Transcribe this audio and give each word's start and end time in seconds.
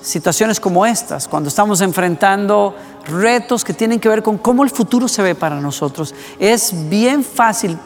situaciones 0.00 0.60
como 0.60 0.86
estas, 0.86 1.28
cuando 1.28 1.48
estamos 1.48 1.80
enfrentando 1.80 2.74
retos 3.06 3.64
que 3.64 3.72
tienen 3.72 4.00
que 4.00 4.08
ver 4.08 4.22
con 4.22 4.38
cómo 4.38 4.64
el 4.64 4.70
futuro 4.70 5.08
se 5.08 5.22
ve 5.22 5.34
para 5.34 5.60
nosotros, 5.60 6.14
es 6.38 6.72
bien 6.88 7.24
fácil 7.24 7.78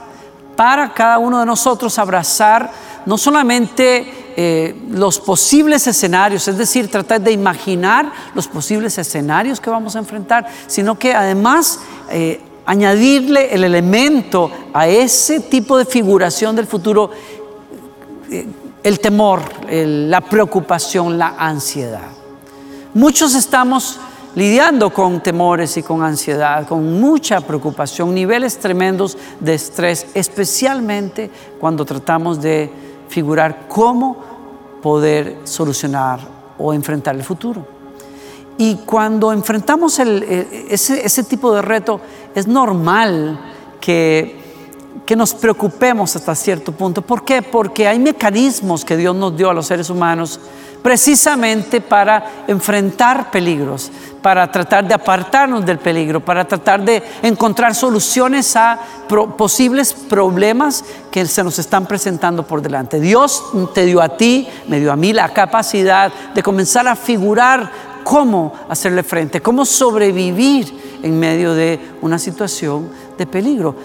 para 0.57 0.93
cada 0.93 1.19
uno 1.19 1.41
de 1.41 1.47
nosotros 1.47 1.99
abrazar 1.99 2.71
no 3.07 3.19
solamente 3.19 4.33
eh, 4.37 4.81
los 4.91 5.19
posibles 5.19 5.87
escenarios, 5.87 6.47
es 6.47 6.57
decir, 6.57 6.91
tratar 6.91 7.21
de 7.21 7.33
imaginar 7.33 8.13
los 8.35 8.47
posibles 8.47 8.97
escenarios 8.99 9.61
que 9.61 9.71
vamos 9.71 9.97
a 9.97 9.99
enfrentar, 9.99 10.47
sino 10.67 10.99
que 10.99 11.15
además 11.15 11.81
eh, 12.11 12.41
añadirle 12.65 13.53
el 13.55 13.65
elemento 13.65 14.51
a 14.73 14.87
ese 14.87 15.41
tipo 15.41 15.77
de 15.77 15.85
figuración 15.85 16.55
del 16.55 16.67
futuro, 16.67 17.11
eh, 18.31 18.47
el 18.83 19.01
temor, 19.01 19.43
la 19.71 20.21
preocupación, 20.21 21.19
la 21.19 21.35
ansiedad. 21.39 22.11
Muchos 22.95 23.35
estamos 23.35 23.99
lidiando 24.35 24.91
con 24.91 25.23
temores 25.23 25.77
y 25.77 25.83
con 25.83 26.03
ansiedad, 26.03 26.67
con 26.67 27.01
mucha 27.01 27.41
preocupación, 27.41 28.15
niveles 28.15 28.59
tremendos 28.59 29.17
de 29.41 29.55
estrés, 29.55 30.07
especialmente 30.15 31.31
cuando 31.61 31.85
tratamos 31.85 32.41
de 32.41 32.71
figurar 33.09 33.67
cómo 33.69 34.17
poder 34.83 35.39
solucionar 35.45 36.21
o 36.59 36.73
enfrentar 36.73 37.15
el 37.15 37.23
futuro. 37.23 37.67
Y 38.59 38.77
cuando 38.77 39.33
enfrentamos 39.33 39.99
ese, 39.99 41.05
ese, 41.05 41.25
tipo 41.25 41.55
de 41.55 41.63
reto, 41.63 42.01
es 42.35 42.47
normal 42.47 43.41
que, 43.81 44.42
que 45.07 45.17
nos 45.17 45.35
preocupemos 45.35 46.15
hasta 46.17 46.35
cierto 46.35 46.73
punto. 46.73 47.03
¿Por 47.03 47.25
qué? 47.25 47.43
Porque 47.43 47.89
hay 47.89 47.99
mecanismos 47.99 48.85
que 48.85 48.97
Dios 48.97 49.15
nos 49.15 49.37
dio 49.37 49.51
a 49.51 49.55
los 49.55 49.67
seres 49.67 49.91
humanos 49.91 50.41
precisamente 50.83 51.81
para 51.81 52.45
enfrentar 52.49 53.31
peligros, 53.31 53.91
para 54.21 54.51
tratar 54.51 54.87
de 54.87 54.95
apartarnos 54.95 55.65
del 55.65 55.79
peligro, 55.79 56.25
para 56.25 56.47
tratar 56.47 56.85
de 56.85 57.03
encontrar 57.23 57.75
soluciones 57.75 58.57
a 58.57 58.79
posibles 59.37 59.93
problemas 59.93 60.85
que 61.11 61.25
se 61.27 61.45
nos 61.45 61.59
están 61.59 61.87
presentando 61.87 62.45
por 62.45 62.61
delante. 62.61 63.01
Dios 63.01 63.45
te 63.75 63.85
dio 63.85 64.03
a 64.03 64.17
ti, 64.17 64.49
me 64.67 64.81
dio 64.81 64.93
a 64.93 64.97
mí 64.97 65.13
la 65.13 65.29
capacidad 65.29 66.13
de 66.35 66.43
comenzar 66.43 66.89
a 66.89 66.97
figurar 66.97 67.71
cómo 68.03 68.53
hacerle 68.69 69.05
frente, 69.05 69.41
cómo 69.41 69.65
sobrevivir 69.65 71.01
en 71.03 71.19
medio 71.19 71.55
de 71.55 71.79
una 72.01 72.19
situación 72.19 72.91
de 73.17 73.27
peligro. 73.27 73.77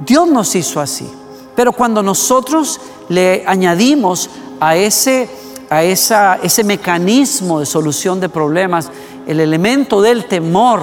Dios 0.00 0.28
nos 0.28 0.54
hizo 0.54 0.80
así, 0.80 1.08
pero 1.56 1.72
cuando 1.72 2.02
nosotros 2.02 2.80
le 3.08 3.44
añadimos 3.46 4.30
a 4.60 4.76
ese 4.76 5.28
a 5.70 5.84
ese 5.84 6.64
mecanismo 6.64 7.60
de 7.60 7.66
solución 7.66 8.20
de 8.20 8.28
problemas, 8.28 8.90
el 9.26 9.40
elemento 9.40 10.00
del 10.00 10.24
temor, 10.24 10.82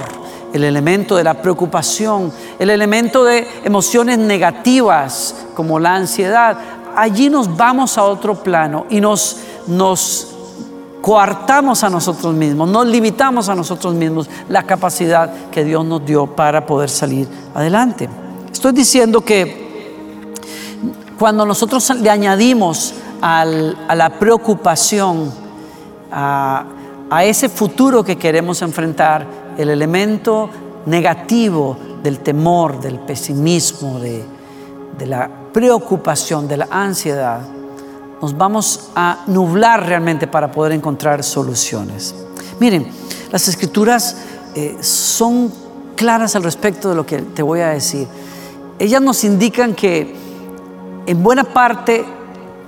el 0.54 0.64
elemento 0.64 1.16
de 1.16 1.24
la 1.24 1.42
preocupación, 1.42 2.32
el 2.60 2.70
elemento 2.70 3.24
de 3.24 3.48
emociones 3.64 4.20
negativas 4.20 5.36
como 5.56 5.80
la 5.80 5.96
ansiedad, 5.96 6.58
allí 6.96 7.30
nos 7.30 7.58
vamos 7.58 7.98
a 7.98 8.04
otro 8.04 8.36
plano 8.36 8.86
y 8.90 9.02
nos, 9.02 9.38
nos 9.68 10.28
coartamos 11.02 11.84
a 11.84 11.90
nosotros 11.90 12.34
mismos, 12.36 12.70
nos 12.70 12.86
limitamos 12.86 13.50
a 13.50 13.56
nosotros 13.56 13.96
mismos 13.96 14.30
la 14.50 14.64
capacidad 14.64 15.50
que 15.50 15.64
Dios 15.64 15.84
nos 15.84 16.06
dio 16.06 16.28
para 16.28 16.66
poder 16.66 16.90
salir 16.90 17.28
adelante. 17.56 18.08
Estoy 18.56 18.72
diciendo 18.72 19.20
que 19.20 20.34
cuando 21.20 21.46
nosotros 21.46 21.90
le 22.00 22.10
añadimos 22.10 22.94
a 23.22 23.44
la 23.44 24.18
preocupación, 24.18 25.30
a, 26.10 26.66
ese 27.26 27.50
futuro 27.50 28.02
que 28.02 28.18
queremos 28.18 28.62
enfrentar, 28.62 29.28
el 29.58 29.70
elemento 29.70 30.50
negativo 30.86 31.78
del 32.02 32.20
temor, 32.20 32.80
del 32.80 32.98
pesimismo, 33.00 34.00
de, 34.00 34.26
la 35.06 35.30
preocupación, 35.52 36.48
de 36.48 36.56
la 36.56 36.70
ansiedad, 36.72 37.42
nos 38.22 38.38
vamos 38.38 38.90
a 38.96 39.26
nublar 39.28 39.86
realmente 39.86 40.28
para 40.28 40.50
poder 40.50 40.72
encontrar 40.72 41.26
soluciones. 41.26 42.16
Miren, 42.62 42.88
las 43.34 43.50
escrituras 43.50 44.16
eh, 44.56 44.78
son 44.80 45.52
claras 45.98 46.38
al 46.38 46.44
respecto 46.44 46.88
de 46.90 46.96
lo 46.96 47.06
que 47.06 47.20
te 47.20 47.44
voy 47.44 47.60
a 47.60 47.68
decir. 47.68 48.08
Ellas 48.78 49.02
nos 49.02 49.24
indican 49.24 49.74
que 49.74 50.14
en 51.06 51.24
buena 51.24 51.44
parte 51.44 52.04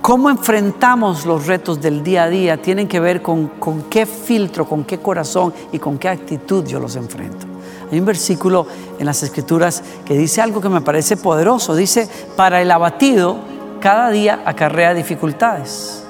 cómo 0.00 0.30
enfrentamos 0.30 1.26
los 1.26 1.46
retos 1.46 1.80
del 1.80 2.02
día 2.02 2.24
a 2.24 2.28
día 2.28 2.62
tienen 2.62 2.88
que 2.88 2.98
ver 2.98 3.20
con, 3.20 3.48
con 3.48 3.82
qué 3.84 4.06
filtro, 4.06 4.66
con 4.66 4.84
qué 4.84 4.98
corazón 4.98 5.52
y 5.70 5.78
con 5.78 5.98
qué 5.98 6.08
actitud 6.08 6.64
yo 6.64 6.80
los 6.80 6.96
enfrento. 6.96 7.46
Hay 7.90 7.98
un 7.98 8.06
versículo 8.06 8.66
en 8.98 9.06
las 9.06 9.22
escrituras 9.22 9.82
que 10.04 10.16
dice 10.16 10.40
algo 10.40 10.60
que 10.60 10.68
me 10.68 10.80
parece 10.80 11.16
poderoso. 11.16 11.74
Dice, 11.74 12.08
para 12.36 12.62
el 12.62 12.70
abatido 12.70 13.38
cada 13.80 14.10
día 14.10 14.42
acarrea 14.44 14.94
dificultades. 14.94 16.04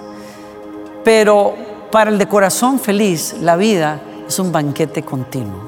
Pero 1.04 1.54
para 1.90 2.10
el 2.10 2.18
de 2.18 2.28
corazón 2.28 2.78
feliz, 2.78 3.36
la 3.40 3.56
vida 3.56 4.00
es 4.26 4.38
un 4.38 4.52
banquete 4.52 5.02
continuo. 5.02 5.67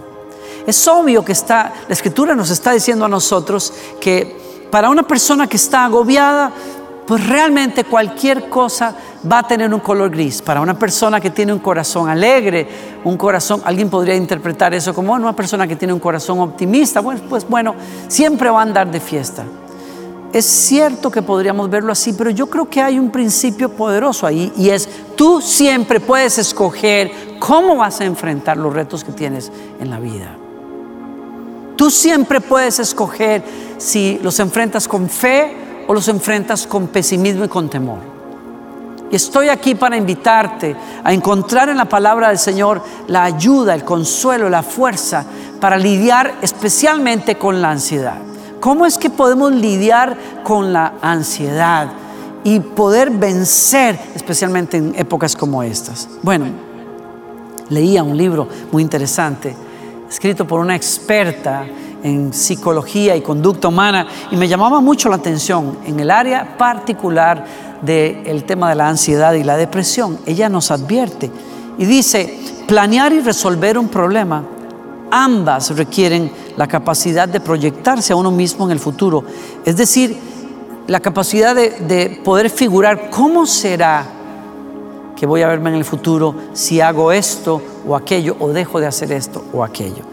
Es 0.70 0.86
obvio 0.86 1.24
que 1.24 1.32
está, 1.32 1.72
la 1.88 1.92
escritura 1.92 2.36
nos 2.36 2.48
está 2.48 2.70
diciendo 2.70 3.04
a 3.04 3.08
nosotros 3.08 3.72
que 4.00 4.36
para 4.70 4.88
una 4.88 5.02
persona 5.02 5.48
que 5.48 5.56
está 5.56 5.84
agobiada, 5.84 6.52
pues 7.08 7.26
realmente 7.26 7.82
cualquier 7.82 8.48
cosa 8.48 8.94
va 9.30 9.40
a 9.40 9.42
tener 9.42 9.74
un 9.74 9.80
color 9.80 10.10
gris. 10.10 10.40
Para 10.40 10.60
una 10.60 10.78
persona 10.78 11.20
que 11.20 11.30
tiene 11.30 11.52
un 11.52 11.58
corazón 11.58 12.08
alegre, 12.08 12.68
un 13.02 13.16
corazón, 13.16 13.60
alguien 13.64 13.90
podría 13.90 14.14
interpretar 14.14 14.72
eso 14.72 14.94
como 14.94 15.12
una 15.12 15.34
persona 15.34 15.66
que 15.66 15.74
tiene 15.74 15.92
un 15.92 15.98
corazón 15.98 16.38
optimista, 16.38 17.02
pues, 17.02 17.20
pues 17.28 17.48
bueno, 17.48 17.74
siempre 18.06 18.48
va 18.48 18.60
a 18.60 18.62
andar 18.62 18.92
de 18.92 19.00
fiesta. 19.00 19.42
Es 20.32 20.46
cierto 20.46 21.10
que 21.10 21.20
podríamos 21.20 21.68
verlo 21.68 21.90
así, 21.90 22.12
pero 22.12 22.30
yo 22.30 22.46
creo 22.46 22.70
que 22.70 22.80
hay 22.80 22.96
un 22.96 23.10
principio 23.10 23.70
poderoso 23.70 24.24
ahí 24.24 24.52
y 24.56 24.68
es 24.68 24.88
tú 25.16 25.40
siempre 25.40 25.98
puedes 25.98 26.38
escoger 26.38 27.10
cómo 27.40 27.74
vas 27.74 28.00
a 28.00 28.04
enfrentar 28.04 28.56
los 28.56 28.72
retos 28.72 29.02
que 29.02 29.10
tienes 29.10 29.50
en 29.80 29.90
la 29.90 29.98
vida. 29.98 30.36
Tú 31.80 31.90
siempre 31.90 32.42
puedes 32.42 32.78
escoger 32.78 33.42
si 33.78 34.20
los 34.22 34.38
enfrentas 34.38 34.86
con 34.86 35.08
fe 35.08 35.56
o 35.88 35.94
los 35.94 36.08
enfrentas 36.08 36.66
con 36.66 36.88
pesimismo 36.88 37.42
y 37.46 37.48
con 37.48 37.70
temor. 37.70 38.00
Y 39.10 39.16
estoy 39.16 39.48
aquí 39.48 39.74
para 39.74 39.96
invitarte 39.96 40.76
a 41.02 41.10
encontrar 41.14 41.70
en 41.70 41.78
la 41.78 41.86
palabra 41.86 42.28
del 42.28 42.38
Señor 42.38 42.82
la 43.06 43.24
ayuda, 43.24 43.74
el 43.74 43.82
consuelo, 43.82 44.50
la 44.50 44.62
fuerza 44.62 45.24
para 45.58 45.78
lidiar 45.78 46.34
especialmente 46.42 47.36
con 47.36 47.62
la 47.62 47.70
ansiedad. 47.70 48.18
¿Cómo 48.60 48.84
es 48.84 48.98
que 48.98 49.08
podemos 49.08 49.50
lidiar 49.50 50.18
con 50.44 50.74
la 50.74 50.92
ansiedad 51.00 51.88
y 52.44 52.60
poder 52.60 53.08
vencer 53.08 53.98
especialmente 54.14 54.76
en 54.76 54.94
épocas 54.98 55.34
como 55.34 55.62
estas? 55.62 56.10
Bueno, 56.20 56.44
leía 57.70 58.02
un 58.02 58.18
libro 58.18 58.46
muy 58.70 58.82
interesante, 58.82 59.56
escrito 60.10 60.44
por 60.44 60.60
una 60.60 60.74
experta 60.74 61.64
en 62.02 62.34
psicología 62.34 63.14
y 63.14 63.20
conducta 63.20 63.68
humana 63.68 64.06
y 64.30 64.36
me 64.36 64.48
llamaba 64.48 64.80
mucho 64.80 65.08
la 65.08 65.16
atención 65.16 65.78
en 65.86 66.00
el 66.00 66.10
área 66.10 66.56
particular 66.58 67.44
del 67.80 68.44
tema 68.44 68.68
de 68.68 68.74
la 68.74 68.88
ansiedad 68.88 69.32
y 69.34 69.44
la 69.44 69.56
depresión. 69.56 70.18
Ella 70.26 70.48
nos 70.48 70.72
advierte 70.72 71.30
y 71.78 71.84
dice, 71.84 72.38
planear 72.66 73.12
y 73.12 73.20
resolver 73.20 73.78
un 73.78 73.88
problema, 73.88 74.42
ambas 75.12 75.76
requieren 75.76 76.32
la 76.56 76.66
capacidad 76.66 77.28
de 77.28 77.40
proyectarse 77.40 78.12
a 78.12 78.16
uno 78.16 78.32
mismo 78.32 78.64
en 78.66 78.72
el 78.72 78.80
futuro, 78.80 79.24
es 79.64 79.76
decir, 79.76 80.16
la 80.88 80.98
capacidad 80.98 81.54
de, 81.54 81.70
de 81.70 82.20
poder 82.24 82.50
figurar 82.50 83.10
cómo 83.10 83.46
será 83.46 84.19
que 85.20 85.26
voy 85.26 85.42
a 85.42 85.48
verme 85.48 85.68
en 85.68 85.76
el 85.76 85.84
futuro 85.84 86.34
si 86.54 86.80
hago 86.80 87.12
esto 87.12 87.60
o 87.86 87.94
aquello 87.94 88.36
o 88.40 88.48
dejo 88.48 88.80
de 88.80 88.86
hacer 88.86 89.12
esto 89.12 89.44
o 89.52 89.62
aquello 89.62 90.10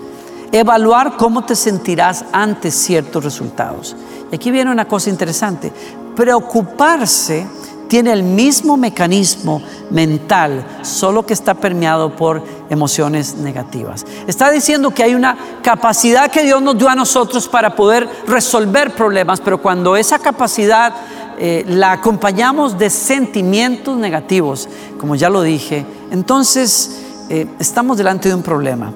evaluar 0.51 1.17
cómo 1.17 1.43
te 1.45 1.55
sentirás 1.55 2.25
ante 2.31 2.71
ciertos 2.71 3.23
resultados. 3.23 3.95
Y 4.31 4.35
aquí 4.35 4.51
viene 4.51 4.71
una 4.71 4.85
cosa 4.85 5.09
interesante. 5.09 5.71
Preocuparse 6.15 7.47
tiene 7.87 8.11
el 8.11 8.23
mismo 8.23 8.75
mecanismo 8.75 9.61
mental, 9.91 10.65
solo 10.81 11.25
que 11.25 11.33
está 11.33 11.53
permeado 11.53 12.15
por 12.15 12.43
emociones 12.69 13.35
negativas. 13.35 14.05
Está 14.27 14.51
diciendo 14.51 14.91
que 14.91 15.03
hay 15.03 15.15
una 15.15 15.37
capacidad 15.61 16.29
que 16.29 16.43
Dios 16.43 16.61
nos 16.61 16.77
dio 16.77 16.89
a 16.89 16.95
nosotros 16.95 17.47
para 17.47 17.75
poder 17.75 18.07
resolver 18.27 18.93
problemas, 18.93 19.39
pero 19.39 19.61
cuando 19.61 19.95
esa 19.95 20.19
capacidad 20.19 20.93
eh, 21.39 21.63
la 21.67 21.91
acompañamos 21.91 22.77
de 22.77 22.89
sentimientos 22.89 23.95
negativos, 23.97 24.67
como 24.99 25.15
ya 25.15 25.29
lo 25.29 25.43
dije, 25.43 25.85
entonces 26.09 27.01
eh, 27.29 27.47
estamos 27.59 27.97
delante 27.97 28.29
de 28.29 28.35
un 28.35 28.41
problema. 28.41 28.91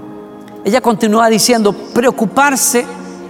Ella 0.66 0.82
continúa 0.82 1.30
diciendo, 1.30 1.72
preocuparse 1.74 2.86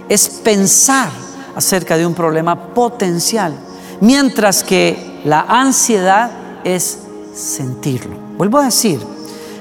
es 0.08 0.28
pensar 0.28 1.10
acerca 1.54 1.96
de 1.96 2.06
un 2.06 2.14
problema 2.14 2.72
potencial, 2.74 3.54
mientras 4.00 4.62
que 4.64 5.20
la 5.24 5.42
ansiedad 5.48 6.30
es 6.64 6.98
sentirlo. 7.34 8.16
Vuelvo 8.38 8.58
a 8.58 8.64
decir, 8.64 9.00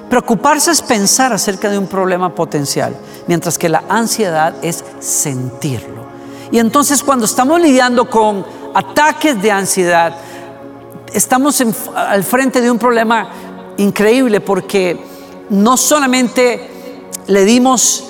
preocuparse 0.09 0.71
es 0.71 0.81
pensar 0.81 1.33
acerca 1.33 1.69
de 1.69 1.77
un 1.77 1.87
problema 1.87 2.33
potencial, 2.33 2.95
mientras 3.27 3.57
que 3.57 3.69
la 3.69 3.83
ansiedad 3.89 4.53
es 4.61 4.83
sentirlo. 4.99 6.01
Y 6.51 6.59
entonces 6.59 7.01
cuando 7.01 7.25
estamos 7.25 7.61
lidiando 7.61 8.09
con 8.09 8.45
ataques 8.73 9.41
de 9.41 9.51
ansiedad, 9.51 10.15
estamos 11.13 11.61
al 11.95 12.23
frente 12.23 12.61
de 12.61 12.71
un 12.71 12.79
problema 12.79 13.29
increíble 13.77 14.39
porque 14.39 14.99
no 15.49 15.77
solamente 15.77 16.69
le 17.27 17.45
dimos 17.45 18.05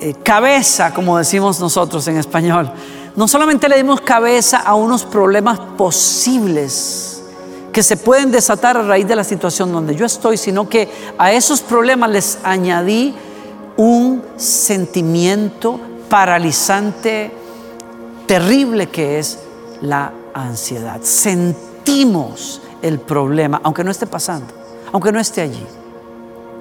eh, 0.00 0.14
cabeza, 0.22 0.92
como 0.94 1.18
decimos 1.18 1.60
nosotros 1.60 2.06
en 2.08 2.16
español, 2.16 2.72
no 3.14 3.28
solamente 3.28 3.68
le 3.68 3.76
dimos 3.76 4.00
cabeza 4.00 4.58
a 4.58 4.74
unos 4.74 5.04
problemas 5.04 5.60
posibles 5.76 7.22
que 7.72 7.82
se 7.82 7.96
pueden 7.96 8.30
desatar 8.30 8.76
a 8.76 8.82
raíz 8.82 9.06
de 9.08 9.16
la 9.16 9.24
situación 9.24 9.72
donde 9.72 9.94
yo 9.94 10.06
estoy, 10.06 10.36
sino 10.36 10.68
que 10.68 10.88
a 11.18 11.32
esos 11.32 11.60
problemas 11.60 12.10
les 12.10 12.38
añadí 12.44 13.14
un 13.76 14.22
sentimiento 14.36 15.80
paralizante, 16.08 17.30
terrible 18.26 18.88
que 18.88 19.18
es 19.18 19.38
la 19.82 20.12
ansiedad. 20.34 21.00
Sentimos 21.02 22.62
el 22.80 22.98
problema, 22.98 23.60
aunque 23.62 23.84
no 23.84 23.90
esté 23.90 24.06
pasando, 24.06 24.46
aunque 24.92 25.12
no 25.12 25.20
esté 25.20 25.42
allí. 25.42 25.64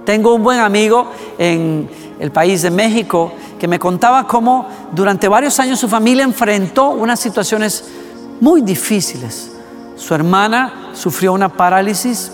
Tengo 0.06 0.34
un 0.34 0.44
buen 0.44 0.60
amigo 0.60 1.12
en 1.38 1.90
el 2.20 2.32
país 2.32 2.62
de 2.64 2.72
México 2.72 3.32
que 3.60 3.68
me 3.68 3.80
contaba 3.80 4.28
cómo 4.28 4.68
durante 4.92 5.28
varios 5.28 5.60
años 5.60 5.80
su 5.80 5.88
familia 5.88 6.24
enfrentó 6.24 6.90
unas 6.90 7.20
situaciones 7.20 7.86
muy 8.40 8.62
difíciles. 8.62 9.52
Su 9.96 10.16
hermana 10.16 10.90
sufrió 10.94 11.34
una 11.34 11.50
parálisis, 11.50 12.32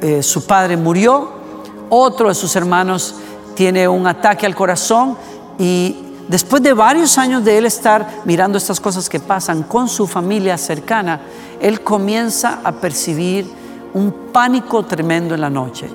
eh, 0.00 0.22
su 0.22 0.46
padre 0.46 0.78
murió, 0.78 1.28
otro 1.90 2.28
de 2.28 2.34
sus 2.34 2.56
hermanos 2.56 3.16
tiene 3.54 3.86
un 3.86 4.06
ataque 4.06 4.46
al 4.46 4.54
corazón 4.54 5.16
y 5.58 6.09
después 6.30 6.62
de 6.62 6.72
varios 6.72 7.18
años 7.18 7.44
de 7.44 7.58
él 7.58 7.66
estar 7.66 8.06
mirando 8.24 8.56
estas 8.56 8.80
cosas 8.80 9.08
que 9.08 9.20
pasan 9.20 9.64
con 9.64 9.88
su 9.88 10.06
familia 10.06 10.56
cercana, 10.56 11.20
él 11.60 11.82
comienza 11.82 12.60
a 12.64 12.72
percibir 12.72 13.50
un 13.92 14.12
pánico 14.32 14.84
tremendo 14.84 15.34
en 15.34 15.40
la 15.40 15.50
noche 15.50 15.90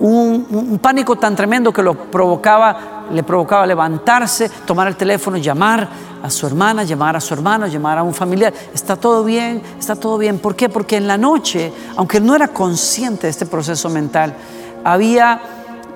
un, 0.00 0.78
pánico 0.82 1.16
tan 1.16 1.36
tremendo 1.36 1.72
que 1.72 1.82
lo 1.82 1.94
provocaba, 1.94 3.06
le 3.12 3.22
provocaba 3.22 3.66
levantarse, 3.66 4.48
tomar 4.66 4.88
el 4.88 4.96
teléfono, 4.96 5.36
llamar 5.36 5.88
a 6.22 6.30
su 6.30 6.46
hermana, 6.46 6.84
llamar 6.84 7.16
a 7.16 7.20
su 7.20 7.34
hermano, 7.34 7.66
llamar 7.66 7.98
a 7.98 8.02
un 8.02 8.14
familiar. 8.14 8.52
Está 8.72 8.96
todo 8.96 9.24
bien, 9.24 9.62
está 9.78 9.94
todo 9.94 10.18
bien. 10.18 10.38
¿Por 10.38 10.56
qué? 10.56 10.68
Porque 10.68 10.96
en 10.96 11.06
la 11.06 11.18
noche, 11.18 11.72
aunque 11.96 12.20
no 12.20 12.34
era 12.34 12.48
consciente 12.48 13.26
de 13.26 13.30
este 13.30 13.46
proceso 13.46 13.88
mental, 13.88 14.34
había 14.82 15.40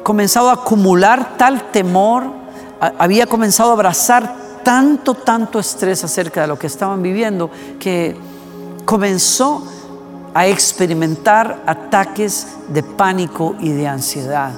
comenzado 0.03 0.51
a 0.51 0.55
acumular 0.55 1.37
tal 1.37 1.71
temor, 1.71 2.25
había 2.81 3.27
comenzado 3.27 3.71
a 3.71 3.73
abrazar 3.75 4.35
tanto, 4.63 5.15
tanto 5.15 5.59
estrés 5.59 6.05
acerca 6.05 6.43
de 6.43 6.47
lo 6.47 6.59
que 6.59 6.67
estaban 6.67 7.03
viviendo, 7.03 7.51
que 7.79 8.17
comenzó 8.85 9.63
a 10.35 10.47
experimentar 10.47 11.63
ataques 11.67 12.47
de 12.69 12.83
pánico 12.83 13.57
y 13.61 13.71
de 13.71 13.89
ansiedad 13.89 14.53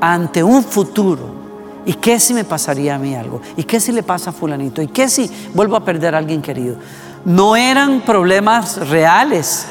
ante 0.00 0.42
un 0.42 0.62
futuro. 0.64 1.38
¿Y 1.84 1.94
qué 1.94 2.20
si 2.20 2.34
me 2.34 2.44
pasaría 2.44 2.96
a 2.96 2.98
mí 2.98 3.14
algo? 3.14 3.40
¿Y 3.56 3.64
qué 3.64 3.80
si 3.80 3.92
le 3.92 4.02
pasa 4.02 4.30
a 4.30 4.32
fulanito? 4.32 4.82
¿Y 4.82 4.88
qué 4.88 5.08
si 5.08 5.30
vuelvo 5.54 5.76
a 5.76 5.84
perder 5.84 6.14
a 6.14 6.18
alguien 6.18 6.42
querido? 6.42 6.76
No 7.24 7.56
eran 7.56 8.02
problemas 8.02 8.88
reales. 8.88 9.66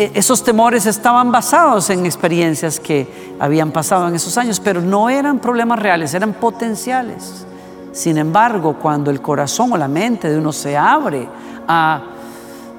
E, 0.00 0.12
esos 0.14 0.42
temores 0.42 0.86
estaban 0.86 1.30
basados 1.30 1.90
en 1.90 2.06
experiencias 2.06 2.80
que 2.80 3.36
habían 3.38 3.70
pasado 3.70 4.08
en 4.08 4.14
esos 4.14 4.38
años, 4.38 4.58
pero 4.58 4.80
no 4.80 5.10
eran 5.10 5.40
problemas 5.40 5.78
reales, 5.78 6.14
eran 6.14 6.32
potenciales. 6.32 7.44
Sin 7.92 8.16
embargo, 8.16 8.78
cuando 8.80 9.10
el 9.10 9.20
corazón 9.20 9.74
o 9.74 9.76
la 9.76 9.88
mente 9.88 10.30
de 10.30 10.38
uno 10.38 10.54
se 10.54 10.74
abre 10.74 11.28
a 11.68 12.02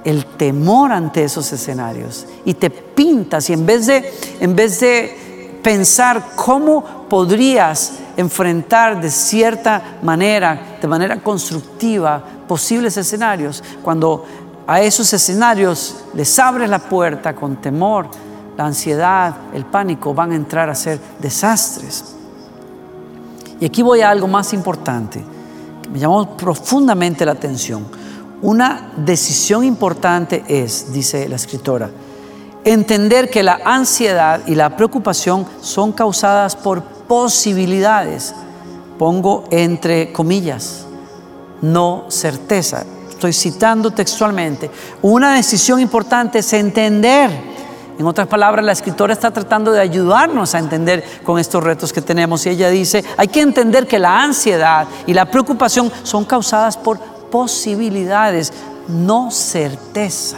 el 0.03 0.25
temor 0.25 0.91
ante 0.91 1.23
esos 1.23 1.53
escenarios 1.53 2.25
y 2.43 2.55
te 2.55 2.71
pintas 2.71 3.51
y 3.51 3.53
en 3.53 3.67
vez 3.67 3.85
de, 3.85 4.11
en 4.39 4.55
vez 4.55 4.79
de 4.79 5.59
pensar 5.61 6.29
cómo 6.35 7.05
podrías 7.07 7.99
enfrentar 8.17 8.99
de 8.99 9.11
cierta 9.11 9.99
manera, 10.01 10.77
de 10.81 10.87
manera 10.87 11.21
constructiva, 11.21 12.23
posibles 12.47 12.97
escenarios, 12.97 13.63
cuando 13.83 14.25
a 14.67 14.81
esos 14.81 15.11
escenarios 15.13 15.95
les 16.13 16.39
abres 16.39 16.69
la 16.69 16.79
puerta 16.79 17.35
con 17.35 17.57
temor, 17.57 18.07
la 18.57 18.65
ansiedad, 18.65 19.35
el 19.53 19.65
pánico 19.65 20.13
van 20.13 20.31
a 20.31 20.35
entrar 20.35 20.69
a 20.69 20.75
ser 20.75 20.99
desastres. 21.19 22.15
Y 23.59 23.65
aquí 23.65 23.81
voy 23.81 24.01
a 24.01 24.09
algo 24.09 24.27
más 24.27 24.53
importante 24.53 25.23
que 25.81 25.89
me 25.89 25.99
llamó 25.99 26.35
profundamente 26.35 27.25
la 27.25 27.33
atención 27.33 27.85
una 28.41 28.91
decisión 28.97 29.63
importante 29.63 30.43
es, 30.47 30.91
dice 30.91 31.29
la 31.29 31.35
escritora, 31.35 31.91
entender 32.63 33.29
que 33.29 33.43
la 33.43 33.59
ansiedad 33.63 34.41
y 34.47 34.55
la 34.55 34.75
preocupación 34.75 35.45
son 35.61 35.91
causadas 35.91 36.55
por 36.55 36.81
posibilidades. 36.81 38.33
Pongo 38.97 39.43
entre 39.51 40.11
comillas, 40.11 40.85
no 41.61 42.05
certeza. 42.09 42.83
Estoy 43.21 43.33
citando 43.33 43.91
textualmente. 43.91 44.71
Una 45.03 45.35
decisión 45.35 45.79
importante 45.79 46.39
es 46.39 46.53
entender. 46.53 47.29
En 47.99 48.07
otras 48.07 48.25
palabras, 48.25 48.65
la 48.65 48.71
escritora 48.71 49.13
está 49.13 49.29
tratando 49.29 49.71
de 49.71 49.79
ayudarnos 49.79 50.55
a 50.55 50.57
entender 50.57 51.03
con 51.23 51.37
estos 51.37 51.63
retos 51.63 51.93
que 51.93 52.01
tenemos. 52.01 52.43
Y 52.47 52.49
ella 52.49 52.71
dice, 52.71 53.05
hay 53.17 53.27
que 53.27 53.41
entender 53.41 53.85
que 53.85 53.99
la 53.99 54.23
ansiedad 54.23 54.87
y 55.05 55.13
la 55.13 55.29
preocupación 55.29 55.91
son 56.01 56.25
causadas 56.25 56.77
por 56.77 56.97
posibilidades, 57.29 58.51
no 58.87 59.29
certeza. 59.29 60.37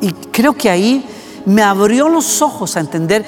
Y 0.00 0.12
creo 0.12 0.52
que 0.52 0.70
ahí 0.70 1.04
me 1.44 1.64
abrió 1.64 2.08
los 2.08 2.40
ojos 2.40 2.76
a 2.76 2.80
entender 2.80 3.26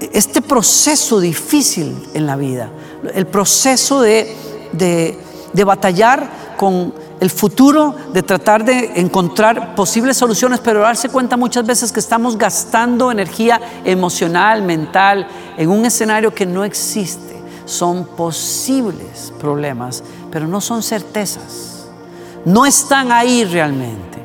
este 0.00 0.40
proceso 0.40 1.20
difícil 1.20 2.02
en 2.14 2.26
la 2.26 2.36
vida, 2.36 2.70
el 3.12 3.26
proceso 3.26 4.00
de, 4.00 4.34
de, 4.72 5.64
batallar 5.64 6.56
con 6.56 6.94
el 7.20 7.30
futuro, 7.30 7.94
de 8.12 8.22
tratar 8.22 8.64
de 8.64 8.98
encontrar 9.00 9.74
posibles 9.74 10.16
soluciones, 10.16 10.60
pero 10.60 10.80
darse 10.80 11.10
cuenta 11.10 11.36
muchas 11.36 11.66
veces 11.66 11.92
que 11.92 12.00
estamos 12.00 12.38
gastando 12.38 13.12
energía 13.12 13.60
emocional, 13.84 14.62
mental, 14.62 15.28
en 15.56 15.70
un 15.70 15.84
escenario 15.84 16.34
que 16.34 16.46
no 16.46 16.64
existe. 16.64 17.38
Son 17.66 18.04
posibles 18.04 19.32
problemas, 19.38 20.02
pero 20.30 20.48
no 20.48 20.60
son 20.60 20.82
certezas 20.82 21.80
no 22.44 22.66
están 22.66 23.12
ahí 23.12 23.44
realmente. 23.44 24.18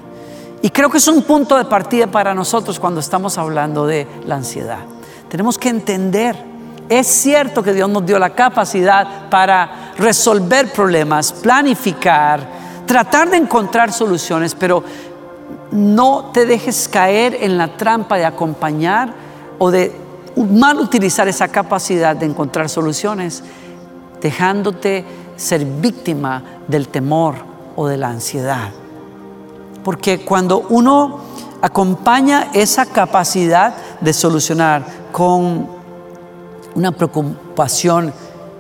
Y 0.62 0.70
creo 0.70 0.90
que 0.90 0.98
es 0.98 1.08
un 1.08 1.22
punto 1.24 1.58
de 1.58 1.66
partida 1.66 2.08
para 2.08 2.34
nosotros 2.34 2.80
cuando 2.80 3.00
estamos 3.00 3.38
hablando 3.38 3.86
de 3.86 4.08
la 4.26 4.36
ansiedad. 4.36 4.80
Tenemos 5.30 5.58
que 5.58 5.70
entender, 5.70 6.36
es 6.90 7.08
cierto 7.08 7.62
que 7.62 7.74
Dios 7.74 7.90
nos 7.90 8.06
dio 8.06 8.18
la 8.18 8.32
capacidad 8.32 9.30
para 9.30 9.94
resolver 9.98 10.72
problemas, 10.72 11.34
planificar, 11.34 12.55
tratar 12.86 13.30
de 13.30 13.38
encontrar 13.38 13.92
soluciones, 13.92 14.56
pero 14.56 14.84
no 15.72 16.32
te 16.34 16.46
dejes 16.46 16.88
caer 16.88 17.38
en 17.42 17.58
la 17.58 17.78
trampa 17.78 18.18
de 18.18 18.26
acompañar 18.26 19.14
o 19.58 19.72
de 19.72 19.94
mal 20.36 20.80
utilizar 20.80 21.28
esa 21.28 21.48
capacidad 21.48 22.16
de 22.16 22.26
encontrar 22.26 22.70
soluciones, 22.70 23.44
dejándote 24.22 25.06
ser 25.36 25.66
víctima 25.66 26.44
del 26.68 26.88
temor 26.88 27.36
o 27.76 27.88
de 27.88 27.98
la 27.98 28.10
ansiedad. 28.10 28.70
Porque 29.84 30.26
cuando 30.26 30.66
uno 30.70 31.20
acompaña 31.62 32.50
esa 32.54 32.86
capacidad 32.86 33.76
de 34.02 34.14
solucionar 34.14 34.86
con 35.12 35.68
una 36.76 36.92
preocupación 36.92 38.14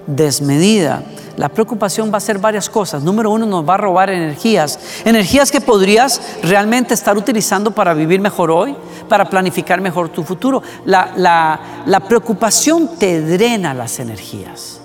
desmedida, 0.08 1.04
la 1.38 1.50
preocupación 1.50 2.12
va 2.14 2.18
a 2.18 2.22
ser 2.22 2.40
varias 2.40 2.70
cosas. 2.70 3.04
Número 3.04 3.30
uno, 3.30 3.46
nos 3.46 3.68
va 3.68 3.74
a 3.74 3.78
robar 3.78 4.10
energías. 4.10 4.80
Energías 5.04 5.52
que 5.52 5.60
podrías 5.60 6.22
realmente 6.44 6.94
estar 6.94 7.18
utilizando 7.18 7.72
para 7.72 7.94
vivir 7.94 8.22
mejor 8.22 8.52
hoy, 8.52 8.76
para 9.10 9.26
planificar 9.30 9.82
mejor 9.82 10.10
tu 10.10 10.24
futuro. 10.24 10.62
La, 10.86 11.60
preocupación 12.08 12.98
te 12.98 13.22
drena 13.22 13.74
las 13.74 14.00
energías. 14.00 14.80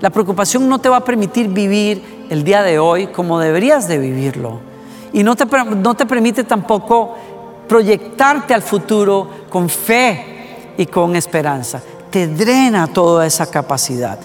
La 0.00 0.10
preocupación 0.10 0.68
no 0.68 0.78
te 0.78 0.88
va 0.88 0.98
a 0.98 1.04
permitir 1.04 1.48
vivir 1.48 2.26
el 2.30 2.44
día 2.44 2.62
de 2.62 2.78
hoy 2.78 3.08
como 3.08 3.40
deberías 3.40 3.88
de 3.88 3.98
vivirlo. 3.98 4.60
Y 5.12 5.24
no 5.24 5.34
te, 5.34 5.46
no 5.46 5.94
te 5.94 6.06
permite 6.06 6.44
tampoco 6.44 7.16
proyectarte 7.66 8.54
al 8.54 8.62
futuro 8.62 9.28
con 9.48 9.68
fe 9.68 10.74
y 10.76 10.86
con 10.86 11.16
esperanza. 11.16 11.82
Te 12.10 12.28
drena 12.28 12.86
toda 12.86 13.26
esa 13.26 13.50
capacidad. 13.50 14.18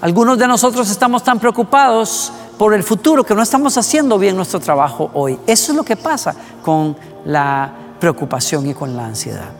Algunos 0.00 0.38
de 0.38 0.46
nosotros 0.46 0.88
estamos 0.90 1.24
tan 1.24 1.40
preocupados 1.40 2.32
por 2.56 2.72
el 2.72 2.84
futuro 2.84 3.24
que 3.24 3.34
no 3.34 3.42
estamos 3.42 3.76
haciendo 3.76 4.16
bien 4.16 4.36
nuestro 4.36 4.60
trabajo 4.60 5.10
hoy. 5.12 5.38
Eso 5.44 5.72
es 5.72 5.76
lo 5.76 5.82
que 5.82 5.96
pasa 5.96 6.34
con 6.62 6.96
la 7.24 7.72
preocupación 7.98 8.68
y 8.68 8.74
con 8.74 8.96
la 8.96 9.06
ansiedad. 9.06 9.50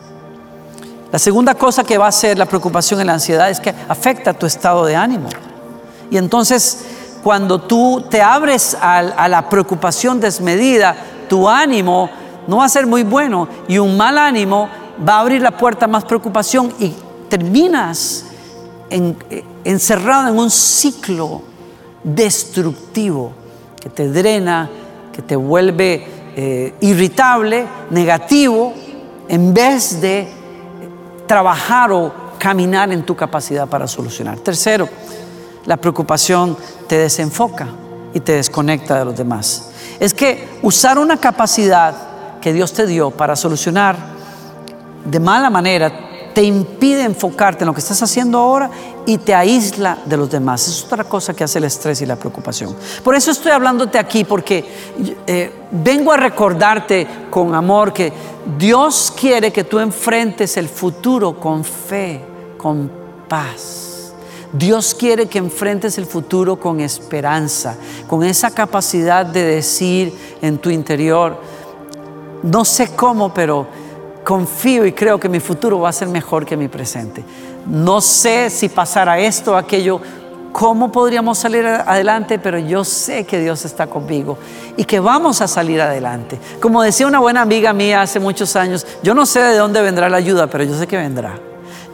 La 1.10 1.18
segunda 1.18 1.54
cosa 1.54 1.82
que 1.82 1.98
va 1.98 2.06
a 2.06 2.10
hacer 2.10 2.38
la 2.38 2.46
preocupación 2.46 3.00
y 3.00 3.04
la 3.04 3.14
ansiedad 3.14 3.50
es 3.50 3.58
que 3.58 3.74
afecta 3.88 4.32
tu 4.32 4.46
estado 4.46 4.84
de 4.84 4.94
ánimo. 4.94 5.28
Y 6.08 6.18
entonces, 6.18 6.84
cuando 7.24 7.60
tú 7.60 8.04
te 8.08 8.22
abres 8.22 8.76
a, 8.80 9.28
la 9.28 9.48
preocupación 9.48 10.20
desmedida, 10.20 10.94
tu 11.28 11.48
ánimo 11.48 12.10
no 12.46 12.58
va 12.58 12.66
a 12.66 12.68
ser 12.68 12.86
muy 12.86 13.02
bueno 13.02 13.48
y 13.66 13.78
un 13.78 13.96
mal 13.96 14.18
ánimo 14.18 14.68
va 15.06 15.14
a 15.14 15.20
abrir 15.20 15.42
la 15.42 15.50
puerta 15.50 15.86
a 15.86 15.88
más 15.88 16.04
preocupación 16.04 16.72
y 16.78 16.94
terminas 17.28 18.27
encerrado 18.90 20.28
en 20.28 20.38
un 20.38 20.50
ciclo 20.50 21.42
destructivo 22.02 23.32
que 23.80 23.88
te 23.88 24.08
drena, 24.08 24.68
que 25.12 25.22
te 25.22 25.36
vuelve 25.36 26.06
eh, 26.36 26.74
irritable, 26.80 27.66
negativo, 27.90 28.72
en 29.28 29.52
vez 29.52 30.00
de 30.00 30.28
trabajar 31.26 31.92
o 31.92 32.12
caminar 32.38 32.92
en 32.92 33.04
tu 33.04 33.14
capacidad 33.14 33.68
para 33.68 33.86
solucionar. 33.86 34.38
Tercero, 34.38 34.88
la 35.66 35.76
preocupación 35.76 36.56
te 36.86 36.96
desenfoca 36.96 37.68
y 38.14 38.20
te 38.20 38.32
desconecta 38.32 38.98
de 38.98 39.04
los 39.04 39.16
demás. 39.16 39.70
Es 40.00 40.14
que 40.14 40.48
usar 40.62 40.98
una 40.98 41.18
capacidad 41.18 42.40
que 42.40 42.52
Dios 42.52 42.72
te 42.72 42.86
dio 42.86 43.10
para 43.10 43.36
solucionar 43.36 43.96
de 45.04 45.20
mala 45.20 45.50
manera 45.50 46.07
te 46.38 46.44
impide 46.44 47.02
enfocarte 47.02 47.64
en 47.64 47.66
lo 47.66 47.74
que 47.74 47.80
estás 47.80 48.00
haciendo 48.00 48.38
ahora 48.38 48.70
y 49.04 49.18
te 49.18 49.34
aísla 49.34 49.98
de 50.04 50.16
los 50.16 50.30
demás. 50.30 50.68
Es 50.68 50.84
otra 50.84 51.02
cosa 51.02 51.34
que 51.34 51.42
hace 51.42 51.58
el 51.58 51.64
estrés 51.64 52.00
y 52.00 52.06
la 52.06 52.14
preocupación. 52.14 52.76
Por 53.02 53.16
eso 53.16 53.32
estoy 53.32 53.50
hablándote 53.50 53.98
aquí, 53.98 54.22
porque 54.22 54.64
eh, 55.26 55.52
vengo 55.72 56.12
a 56.12 56.16
recordarte 56.16 57.08
con 57.28 57.56
amor 57.56 57.92
que 57.92 58.12
Dios 58.56 59.12
quiere 59.18 59.52
que 59.52 59.64
tú 59.64 59.80
enfrentes 59.80 60.56
el 60.56 60.68
futuro 60.68 61.40
con 61.40 61.64
fe, 61.64 62.20
con 62.56 62.88
paz. 63.28 64.12
Dios 64.52 64.94
quiere 64.94 65.26
que 65.26 65.38
enfrentes 65.38 65.98
el 65.98 66.06
futuro 66.06 66.54
con 66.60 66.78
esperanza, 66.78 67.76
con 68.06 68.22
esa 68.22 68.52
capacidad 68.52 69.26
de 69.26 69.42
decir 69.42 70.16
en 70.40 70.58
tu 70.58 70.70
interior, 70.70 71.36
no 72.44 72.64
sé 72.64 72.94
cómo, 72.94 73.34
pero 73.34 73.87
confío 74.28 74.84
y 74.84 74.92
creo 74.92 75.18
que 75.18 75.26
mi 75.26 75.40
futuro 75.40 75.80
va 75.80 75.88
a 75.88 75.92
ser 75.92 76.06
mejor 76.06 76.44
que 76.44 76.54
mi 76.54 76.68
presente. 76.68 77.24
No 77.66 78.02
sé 78.02 78.50
si 78.50 78.68
pasará 78.68 79.18
esto 79.18 79.52
o 79.52 79.56
aquello, 79.56 80.02
cómo 80.52 80.92
podríamos 80.92 81.38
salir 81.38 81.64
adelante, 81.64 82.38
pero 82.38 82.58
yo 82.58 82.84
sé 82.84 83.24
que 83.24 83.40
Dios 83.40 83.64
está 83.64 83.86
conmigo 83.86 84.36
y 84.76 84.84
que 84.84 85.00
vamos 85.00 85.40
a 85.40 85.48
salir 85.48 85.80
adelante. 85.80 86.38
Como 86.60 86.82
decía 86.82 87.06
una 87.06 87.20
buena 87.20 87.40
amiga 87.40 87.72
mía 87.72 88.02
hace 88.02 88.20
muchos 88.20 88.54
años, 88.54 88.86
yo 89.02 89.14
no 89.14 89.24
sé 89.24 89.40
de 89.40 89.56
dónde 89.56 89.80
vendrá 89.80 90.10
la 90.10 90.18
ayuda, 90.18 90.46
pero 90.46 90.62
yo 90.62 90.78
sé 90.78 90.86
que 90.86 90.98
vendrá. 90.98 91.38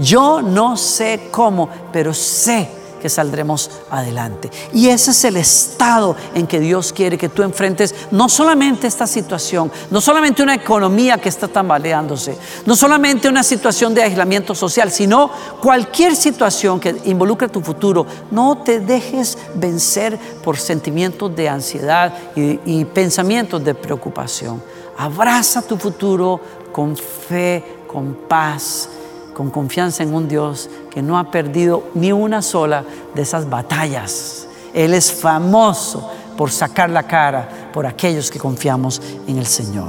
Yo 0.00 0.42
no 0.42 0.76
sé 0.76 1.28
cómo, 1.30 1.68
pero 1.92 2.12
sé 2.12 2.68
que 3.04 3.10
saldremos 3.10 3.70
adelante. 3.90 4.50
Y 4.72 4.88
ese 4.88 5.10
es 5.10 5.24
el 5.26 5.36
estado 5.36 6.16
en 6.32 6.46
que 6.46 6.58
Dios 6.58 6.90
quiere 6.90 7.18
que 7.18 7.28
tú 7.28 7.42
enfrentes 7.42 7.94
no 8.10 8.30
solamente 8.30 8.86
esta 8.86 9.06
situación, 9.06 9.70
no 9.90 10.00
solamente 10.00 10.42
una 10.42 10.54
economía 10.54 11.18
que 11.18 11.28
está 11.28 11.46
tambaleándose, 11.46 12.38
no 12.64 12.74
solamente 12.74 13.28
una 13.28 13.42
situación 13.42 13.92
de 13.92 14.04
aislamiento 14.04 14.54
social, 14.54 14.90
sino 14.90 15.30
cualquier 15.60 16.16
situación 16.16 16.80
que 16.80 16.96
involucre 17.04 17.48
tu 17.48 17.60
futuro. 17.60 18.06
No 18.30 18.62
te 18.64 18.80
dejes 18.80 19.36
vencer 19.54 20.18
por 20.42 20.56
sentimientos 20.56 21.36
de 21.36 21.50
ansiedad 21.50 22.10
y, 22.34 22.58
y 22.64 22.86
pensamientos 22.86 23.62
de 23.62 23.74
preocupación. 23.74 24.62
Abraza 24.96 25.60
tu 25.60 25.76
futuro 25.76 26.40
con 26.72 26.96
fe, 26.96 27.82
con 27.86 28.14
paz 28.26 28.88
con 29.34 29.50
confianza 29.50 30.02
en 30.02 30.14
un 30.14 30.28
Dios 30.28 30.70
que 30.90 31.02
no 31.02 31.18
ha 31.18 31.30
perdido 31.30 31.84
ni 31.94 32.12
una 32.12 32.40
sola 32.40 32.84
de 33.14 33.22
esas 33.22 33.50
batallas. 33.50 34.48
Él 34.72 34.94
es 34.94 35.12
famoso 35.12 36.10
por 36.36 36.50
sacar 36.50 36.90
la 36.90 37.02
cara 37.02 37.70
por 37.72 37.86
aquellos 37.86 38.30
que 38.30 38.38
confiamos 38.38 39.02
en 39.26 39.38
el 39.38 39.46
Señor. 39.46 39.88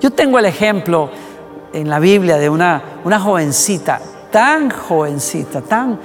Yo 0.00 0.10
tengo 0.10 0.38
el 0.38 0.46
ejemplo 0.46 1.10
en 1.72 1.88
la 1.88 1.98
Biblia 1.98 2.36
de 2.36 2.48
una, 2.48 2.82
una 3.04 3.20
jovencita, 3.20 4.00
tan 4.30 4.70
jovencita, 4.70 5.60
tan, 5.60 6.00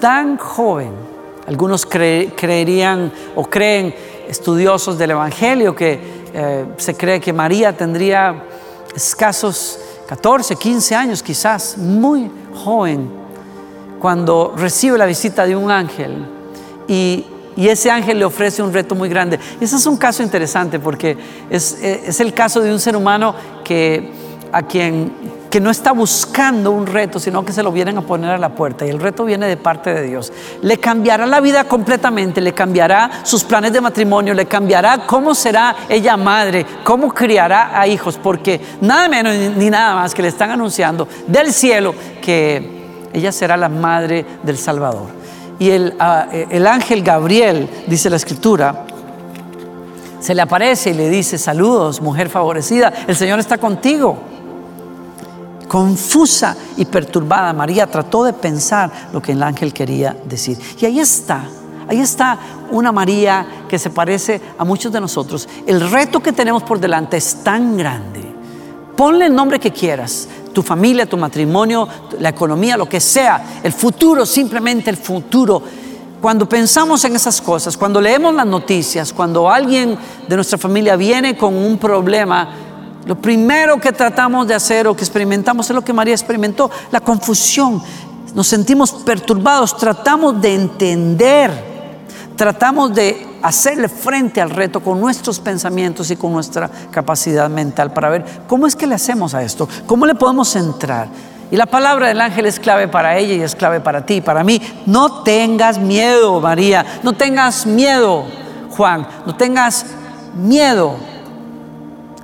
tan 0.00 0.36
joven. 0.36 0.90
Algunos 1.46 1.86
creerían 1.86 3.12
o 3.34 3.44
creen 3.44 3.94
estudiosos 4.28 4.98
del 4.98 5.12
Evangelio 5.12 5.74
que 5.74 6.24
eh, 6.32 6.66
se 6.78 6.96
cree 6.96 7.20
que 7.20 7.32
María 7.32 7.76
tendría 7.76 8.44
escasos 8.94 9.78
14, 10.08 10.56
15 10.56 10.94
años 10.94 11.22
quizás, 11.22 11.78
muy 11.78 12.30
joven, 12.54 13.08
cuando 14.00 14.54
recibe 14.56 14.98
la 14.98 15.06
visita 15.06 15.46
de 15.46 15.56
un 15.56 15.70
ángel 15.70 16.26
y, 16.88 17.26
ese 17.56 17.88
ángel 17.88 18.18
le 18.18 18.24
ofrece 18.24 18.64
un 18.64 18.72
reto 18.72 18.96
muy 18.96 19.08
grande. 19.08 19.38
Ese 19.60 19.76
es 19.76 19.86
un 19.86 19.96
caso 19.96 20.24
interesante 20.24 20.80
porque 20.80 21.16
es, 21.48 21.78
es 21.80 22.18
el 22.18 22.34
caso 22.34 22.60
de 22.60 22.72
un 22.72 22.80
ser 22.80 22.96
humano 22.96 23.32
que, 23.62 24.10
a 24.50 24.62
quien 24.62 25.12
que 25.54 25.60
no 25.60 25.70
está 25.70 25.92
buscando 25.92 26.72
un 26.72 26.84
reto, 26.84 27.20
sino 27.20 27.44
que 27.44 27.52
se 27.52 27.62
lo 27.62 27.70
vienen 27.70 27.96
a 27.96 28.00
poner 28.00 28.30
a 28.30 28.38
la 28.38 28.48
puerta. 28.48 28.84
Y 28.84 28.90
el 28.90 28.98
reto 28.98 29.24
viene 29.24 29.46
de 29.46 29.56
parte 29.56 29.94
de 29.94 30.02
Dios. 30.02 30.32
Le 30.62 30.78
cambiará 30.78 31.26
la 31.26 31.38
vida 31.38 31.62
completamente, 31.62 32.40
le 32.40 32.52
cambiará 32.52 33.20
sus 33.22 33.44
planes 33.44 33.72
de 33.72 33.80
matrimonio, 33.80 34.34
le 34.34 34.46
cambiará 34.46 35.06
cómo 35.06 35.32
será 35.32 35.76
ella 35.88 36.16
madre, 36.16 36.66
cómo 36.82 37.14
criará 37.14 37.80
a 37.80 37.86
hijos, 37.86 38.18
porque 38.20 38.60
nada 38.80 39.08
menos 39.08 39.32
ni 39.56 39.70
nada 39.70 39.94
más 39.94 40.12
que 40.12 40.22
le 40.22 40.28
están 40.28 40.50
anunciando 40.50 41.06
del 41.28 41.52
cielo 41.52 41.94
que 42.20 43.08
ella 43.12 43.30
será 43.30 43.56
la 43.56 43.68
madre 43.68 44.26
del 44.42 44.58
Salvador. 44.58 45.06
Y 45.60 45.70
el, 45.70 45.94
ah, 46.00 46.26
el 46.32 46.66
ángel 46.66 47.04
Gabriel, 47.04 47.68
dice 47.86 48.10
la 48.10 48.16
escritura, 48.16 48.86
se 50.18 50.34
le 50.34 50.42
aparece 50.42 50.90
y 50.90 50.94
le 50.94 51.08
dice, 51.08 51.38
saludos, 51.38 52.00
mujer 52.00 52.28
favorecida, 52.28 52.92
el 53.06 53.14
Señor 53.14 53.38
está 53.38 53.58
contigo. 53.58 54.33
Confusa 55.68 56.56
y 56.76 56.84
perturbada, 56.84 57.52
María 57.52 57.86
trató 57.86 58.24
de 58.24 58.32
pensar 58.32 58.90
lo 59.12 59.20
que 59.20 59.32
el 59.32 59.42
ángel 59.42 59.72
quería 59.72 60.16
decir. 60.24 60.58
Y 60.80 60.86
ahí 60.86 61.00
está, 61.00 61.44
ahí 61.88 62.00
está 62.00 62.38
una 62.70 62.92
María 62.92 63.64
que 63.68 63.78
se 63.78 63.90
parece 63.90 64.40
a 64.58 64.64
muchos 64.64 64.92
de 64.92 65.00
nosotros. 65.00 65.48
El 65.66 65.90
reto 65.90 66.20
que 66.20 66.32
tenemos 66.32 66.62
por 66.62 66.78
delante 66.78 67.16
es 67.16 67.42
tan 67.42 67.76
grande. 67.76 68.22
Ponle 68.96 69.26
el 69.26 69.34
nombre 69.34 69.58
que 69.58 69.72
quieras, 69.72 70.28
tu 70.52 70.62
familia, 70.62 71.06
tu 71.06 71.16
matrimonio, 71.16 71.88
la 72.20 72.28
economía, 72.28 72.76
lo 72.76 72.88
que 72.88 73.00
sea, 73.00 73.60
el 73.62 73.72
futuro, 73.72 74.24
simplemente 74.24 74.88
el 74.88 74.96
futuro. 74.96 75.62
Cuando 76.20 76.48
pensamos 76.48 77.04
en 77.04 77.16
esas 77.16 77.42
cosas, 77.42 77.76
cuando 77.76 78.00
leemos 78.00 78.34
las 78.34 78.46
noticias, 78.46 79.12
cuando 79.12 79.50
alguien 79.50 79.98
de 80.26 80.36
nuestra 80.36 80.56
familia 80.56 80.96
viene 80.96 81.36
con 81.36 81.54
un 81.54 81.76
problema, 81.76 82.48
lo 83.06 83.16
primero 83.16 83.78
que 83.78 83.92
tratamos 83.92 84.46
de 84.46 84.54
hacer 84.54 84.86
o 84.86 84.96
que 84.96 85.04
experimentamos 85.04 85.68
es 85.68 85.74
lo 85.74 85.84
que 85.84 85.92
María 85.92 86.14
experimentó, 86.14 86.70
la 86.90 87.00
confusión. 87.00 87.82
Nos 88.34 88.46
sentimos 88.46 88.92
perturbados, 88.92 89.76
tratamos 89.76 90.40
de 90.40 90.54
entender, 90.54 91.50
tratamos 92.36 92.94
de 92.94 93.38
hacerle 93.42 93.88
frente 93.88 94.40
al 94.40 94.50
reto 94.50 94.80
con 94.80 95.00
nuestros 95.00 95.38
pensamientos 95.38 96.10
y 96.10 96.16
con 96.16 96.32
nuestra 96.32 96.70
capacidad 96.90 97.48
mental 97.50 97.92
para 97.92 98.08
ver 98.08 98.24
cómo 98.46 98.66
es 98.66 98.74
que 98.74 98.86
le 98.86 98.94
hacemos 98.94 99.34
a 99.34 99.42
esto, 99.42 99.68
cómo 99.86 100.06
le 100.06 100.14
podemos 100.14 100.56
entrar. 100.56 101.08
Y 101.50 101.56
la 101.56 101.66
palabra 101.66 102.08
del 102.08 102.20
ángel 102.22 102.46
es 102.46 102.58
clave 102.58 102.88
para 102.88 103.18
ella 103.18 103.34
y 103.34 103.42
es 103.42 103.54
clave 103.54 103.80
para 103.80 104.06
ti, 104.06 104.22
para 104.22 104.42
mí. 104.42 104.60
No 104.86 105.22
tengas 105.22 105.78
miedo, 105.78 106.40
María, 106.40 106.84
no 107.02 107.12
tengas 107.12 107.66
miedo, 107.66 108.24
Juan, 108.70 109.06
no 109.26 109.36
tengas 109.36 109.84
miedo 110.34 110.96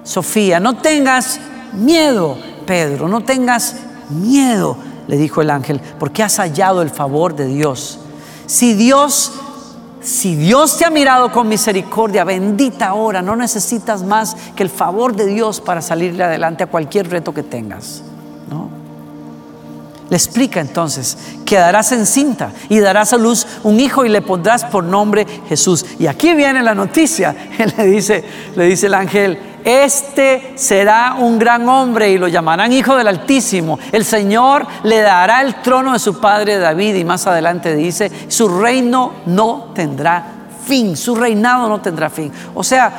Sofía, 0.02 0.60
no 0.60 0.76
tengas 0.76 1.40
miedo, 1.72 2.36
Pedro, 2.66 3.08
no 3.08 3.22
tengas 3.22 3.76
miedo, 4.08 4.76
le 5.06 5.16
dijo 5.16 5.42
el 5.42 5.50
ángel, 5.50 5.80
porque 5.98 6.22
has 6.22 6.38
hallado 6.38 6.82
el 6.82 6.90
favor 6.90 7.34
de 7.36 7.46
Dios. 7.46 8.00
Si 8.46 8.74
Dios 8.74 9.32
si 10.00 10.34
Dios 10.34 10.78
te 10.78 10.86
ha 10.86 10.90
mirado 10.90 11.30
con 11.30 11.46
misericordia, 11.48 12.24
bendita 12.24 12.94
hora, 12.94 13.20
no 13.20 13.36
necesitas 13.36 14.02
más 14.02 14.34
que 14.56 14.62
el 14.62 14.70
favor 14.70 15.14
de 15.14 15.26
Dios 15.26 15.60
para 15.60 15.82
salirle 15.82 16.24
adelante 16.24 16.64
a 16.64 16.68
cualquier 16.68 17.10
reto 17.10 17.34
que 17.34 17.42
tengas. 17.42 18.02
¿no? 18.48 18.70
Le 20.08 20.16
explica 20.16 20.60
entonces, 20.60 21.18
quedarás 21.44 21.92
encinta 21.92 22.52
y 22.70 22.78
darás 22.80 23.12
a 23.12 23.18
luz 23.18 23.46
un 23.62 23.78
hijo 23.78 24.06
y 24.06 24.08
le 24.08 24.22
pondrás 24.22 24.64
por 24.64 24.84
nombre 24.84 25.26
Jesús. 25.48 25.84
Y 25.98 26.06
aquí 26.06 26.32
viene 26.32 26.62
la 26.62 26.74
noticia, 26.74 27.36
le 27.76 27.86
dice, 27.86 28.24
le 28.56 28.64
dice 28.64 28.86
el 28.86 28.94
ángel, 28.94 29.38
este 29.64 30.52
será 30.56 31.16
un 31.18 31.38
gran 31.38 31.68
hombre 31.68 32.10
y 32.10 32.18
lo 32.18 32.28
llamarán 32.28 32.72
Hijo 32.72 32.96
del 32.96 33.08
Altísimo. 33.08 33.78
El 33.92 34.04
Señor 34.04 34.66
le 34.82 35.00
dará 35.00 35.42
el 35.42 35.56
trono 35.62 35.92
de 35.92 35.98
su 35.98 36.20
padre 36.20 36.58
David 36.58 36.94
y 36.94 37.04
más 37.04 37.26
adelante 37.26 37.74
dice, 37.74 38.10
su 38.28 38.48
reino 38.60 39.12
no 39.26 39.72
tendrá 39.74 40.24
fin, 40.64 40.96
su 40.96 41.14
reinado 41.14 41.68
no 41.68 41.80
tendrá 41.80 42.10
fin. 42.10 42.32
O 42.54 42.62
sea, 42.62 42.92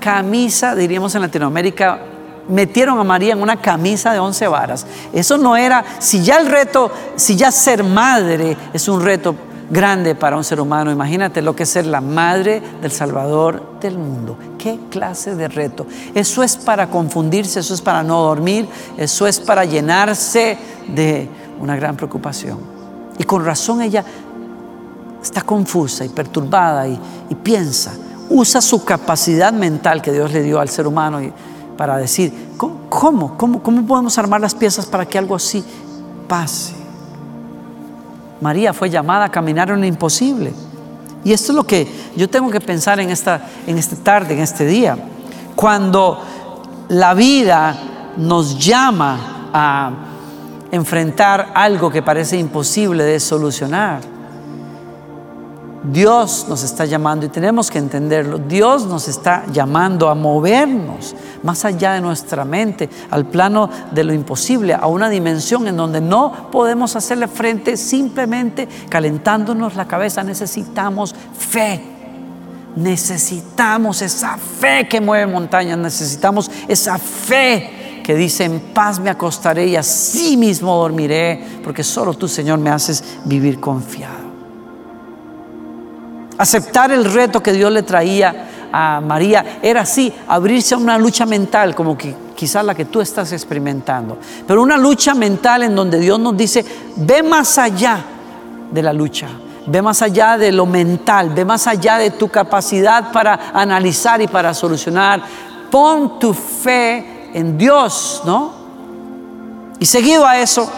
camisa, 0.00 0.74
diríamos 0.74 1.14
en 1.14 1.22
Latinoamérica, 1.22 2.00
metieron 2.48 2.98
a 2.98 3.04
María 3.04 3.32
en 3.32 3.42
una 3.42 3.56
camisa 3.56 4.12
de 4.12 4.18
once 4.18 4.46
varas. 4.46 4.86
Eso 5.12 5.38
no 5.38 5.56
era, 5.56 5.84
si 5.98 6.22
ya 6.22 6.38
el 6.38 6.46
reto, 6.46 6.90
si 7.16 7.36
ya 7.36 7.50
ser 7.50 7.84
madre 7.84 8.56
es 8.72 8.88
un 8.88 9.02
reto 9.02 9.34
grande 9.70 10.14
para 10.14 10.36
un 10.36 10.44
ser 10.44 10.60
humano. 10.60 10.90
Imagínate 10.90 11.42
lo 11.42 11.54
que 11.54 11.64
es 11.64 11.68
ser 11.70 11.86
la 11.86 12.00
madre 12.00 12.62
del 12.80 12.90
Salvador 12.90 13.78
del 13.80 13.98
mundo. 13.98 14.38
¿Qué 14.58 14.78
clase 14.90 15.36
de 15.36 15.46
reto? 15.46 15.86
Eso 16.14 16.42
es 16.42 16.56
para 16.56 16.90
confundirse, 16.90 17.60
eso 17.60 17.74
es 17.74 17.80
para 17.80 18.02
no 18.02 18.20
dormir, 18.22 18.68
eso 18.96 19.26
es 19.26 19.38
para 19.38 19.64
llenarse 19.64 20.58
de 20.88 21.28
una 21.60 21.76
gran 21.76 21.96
preocupación. 21.96 22.58
Y 23.18 23.24
con 23.24 23.44
razón 23.44 23.82
ella 23.82 24.04
está 25.22 25.42
confusa 25.42 26.04
y 26.04 26.08
perturbada 26.08 26.88
y, 26.88 26.98
piensa, 27.42 27.92
usa 28.28 28.60
su 28.60 28.84
capacidad 28.84 29.52
mental 29.52 30.02
que 30.02 30.12
Dios 30.12 30.32
le 30.32 30.42
dio 30.42 30.60
al 30.60 30.68
ser 30.68 30.86
humano 30.86 31.20
para 31.76 31.96
decir, 31.96 32.32
¿cómo, 32.56 33.36
cómo, 33.36 33.62
cómo 33.62 33.86
podemos 33.86 34.18
armar 34.18 34.40
las 34.40 34.54
piezas 34.54 34.86
para 34.86 35.06
que 35.06 35.18
algo 35.18 35.36
así 35.36 35.64
pase? 36.26 36.74
María 38.40 38.72
fue 38.72 38.90
llamada 38.90 39.26
a 39.26 39.30
caminar 39.30 39.70
en 39.70 39.80
lo 39.80 39.86
imposible. 39.86 40.52
Y 41.24 41.32
esto 41.32 41.52
es 41.52 41.56
lo 41.56 41.64
que 41.64 41.86
yo 42.16 42.28
tengo 42.28 42.50
que 42.50 42.60
pensar 42.60 43.00
en 43.00 43.10
esta, 43.10 43.40
en 43.66 43.78
esta 43.78 43.96
tarde, 43.96 44.34
en 44.34 44.40
este 44.40 44.64
día. 44.66 44.96
Cuando 45.54 46.20
la 46.88 47.14
vida 47.14 47.76
nos 48.16 48.58
llama 48.58 49.50
a 49.52 49.90
enfrentar 50.70 51.52
algo 51.54 51.90
que 51.90 52.02
parece 52.02 52.38
imposible 52.38 53.04
de 53.04 53.20
solucionar, 53.20 54.17
Dios 55.82 56.46
nos 56.48 56.64
está 56.64 56.84
llamando 56.86 57.26
y 57.26 57.28
tenemos 57.28 57.70
que 57.70 57.78
entenderlo. 57.78 58.38
Dios 58.38 58.86
nos 58.86 59.06
está 59.06 59.44
llamando 59.52 60.08
a 60.08 60.14
movernos 60.14 61.14
más 61.42 61.64
allá 61.64 61.92
de 61.92 62.00
nuestra 62.00 62.44
mente, 62.44 62.90
al 63.10 63.26
plano 63.26 63.70
de 63.92 64.04
lo 64.04 64.12
imposible, 64.12 64.74
a 64.74 64.86
una 64.86 65.08
dimensión 65.08 65.68
en 65.68 65.76
donde 65.76 66.00
no 66.00 66.50
podemos 66.50 66.96
hacerle 66.96 67.28
frente 67.28 67.76
simplemente 67.76 68.68
calentándonos 68.88 69.76
la 69.76 69.86
cabeza. 69.86 70.24
Necesitamos 70.24 71.14
fe. 71.38 71.80
Necesitamos 72.74 74.02
esa 74.02 74.36
fe 74.36 74.88
que 74.88 75.00
mueve 75.00 75.26
montañas. 75.30 75.78
Necesitamos 75.78 76.50
esa 76.66 76.98
fe 76.98 78.02
que 78.04 78.14
dice, 78.14 78.44
en 78.44 78.60
paz 78.60 78.98
me 78.98 79.10
acostaré 79.10 79.66
y 79.66 79.76
así 79.76 80.36
mismo 80.36 80.74
dormiré, 80.76 81.60
porque 81.62 81.84
solo 81.84 82.14
tú, 82.14 82.26
Señor, 82.26 82.58
me 82.58 82.70
haces 82.70 83.04
vivir 83.24 83.60
confiado. 83.60 84.27
Aceptar 86.38 86.92
el 86.92 87.04
reto 87.04 87.42
que 87.42 87.52
Dios 87.52 87.72
le 87.72 87.82
traía 87.82 88.68
a 88.72 89.00
María 89.00 89.58
era 89.62 89.82
así, 89.82 90.12
abrirse 90.28 90.74
a 90.74 90.78
una 90.78 90.96
lucha 90.98 91.26
mental, 91.26 91.74
como 91.74 91.98
que 91.98 92.14
quizás 92.34 92.64
la 92.64 92.74
que 92.74 92.84
tú 92.84 93.00
estás 93.00 93.32
experimentando. 93.32 94.18
Pero 94.46 94.62
una 94.62 94.76
lucha 94.76 95.14
mental 95.14 95.64
en 95.64 95.74
donde 95.74 95.98
Dios 95.98 96.18
nos 96.20 96.36
dice, 96.36 96.64
ve 96.96 97.22
más 97.22 97.58
allá 97.58 97.98
de 98.70 98.82
la 98.82 98.92
lucha. 98.92 99.26
Ve 99.66 99.82
más 99.82 100.00
allá 100.00 100.38
de 100.38 100.50
lo 100.50 100.64
mental, 100.64 101.30
ve 101.30 101.44
más 101.44 101.66
allá 101.66 101.98
de 101.98 102.12
tu 102.12 102.28
capacidad 102.28 103.12
para 103.12 103.50
analizar 103.52 104.20
y 104.22 104.26
para 104.26 104.54
solucionar. 104.54 105.20
Pon 105.70 106.18
tu 106.18 106.32
fe 106.32 107.28
en 107.34 107.58
Dios, 107.58 108.22
¿no? 108.24 108.52
Y 109.78 109.84
seguido 109.84 110.26
a 110.26 110.38
eso, 110.38 110.70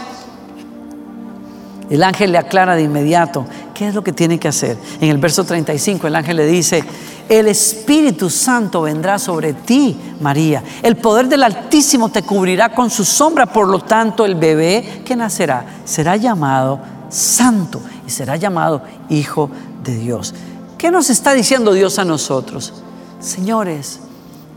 el 1.90 2.05
ángel 2.05 2.33
le 2.33 2.38
aclara 2.38 2.76
de 2.76 2.83
inmediato 2.83 3.44
qué 3.74 3.88
es 3.88 3.94
lo 3.94 4.03
que 4.03 4.12
tiene 4.12 4.38
que 4.38 4.48
hacer. 4.48 4.79
En 5.00 5.11
el 5.11 5.18
verso 5.18 5.44
35 5.44 6.07
el 6.07 6.14
ángel 6.14 6.37
le 6.37 6.46
dice, 6.46 6.85
el 7.29 7.48
Espíritu 7.48 8.31
Santo 8.31 8.83
vendrá 8.83 9.18
sobre 9.18 9.53
ti, 9.53 9.96
María. 10.20 10.62
El 10.83 10.96
poder 10.96 11.29
del 11.29 11.42
Altísimo 11.42 12.09
te 12.09 12.22
cubrirá 12.22 12.72
con 12.72 12.90
su 12.90 13.05
sombra, 13.05 13.46
por 13.46 13.68
lo 13.68 13.81
tanto 13.81 14.24
el 14.24 14.37
bebé 14.37 15.03
que 15.05 15.16
nacerá 15.16 15.64
será 15.85 16.16
llamado 16.16 16.81
Santo 17.09 17.81
y 18.07 18.11
será 18.11 18.37
llamado 18.37 18.83
Hijo 19.09 19.50
de 19.83 19.96
Dios. 19.96 20.33
¿Qué 20.79 20.90
nos 20.90 21.11
está 21.11 21.35
diciendo 21.35 21.72
Dios 21.72 21.98
a 21.98 22.05
nosotros? 22.05 22.72
Señores, 23.18 24.00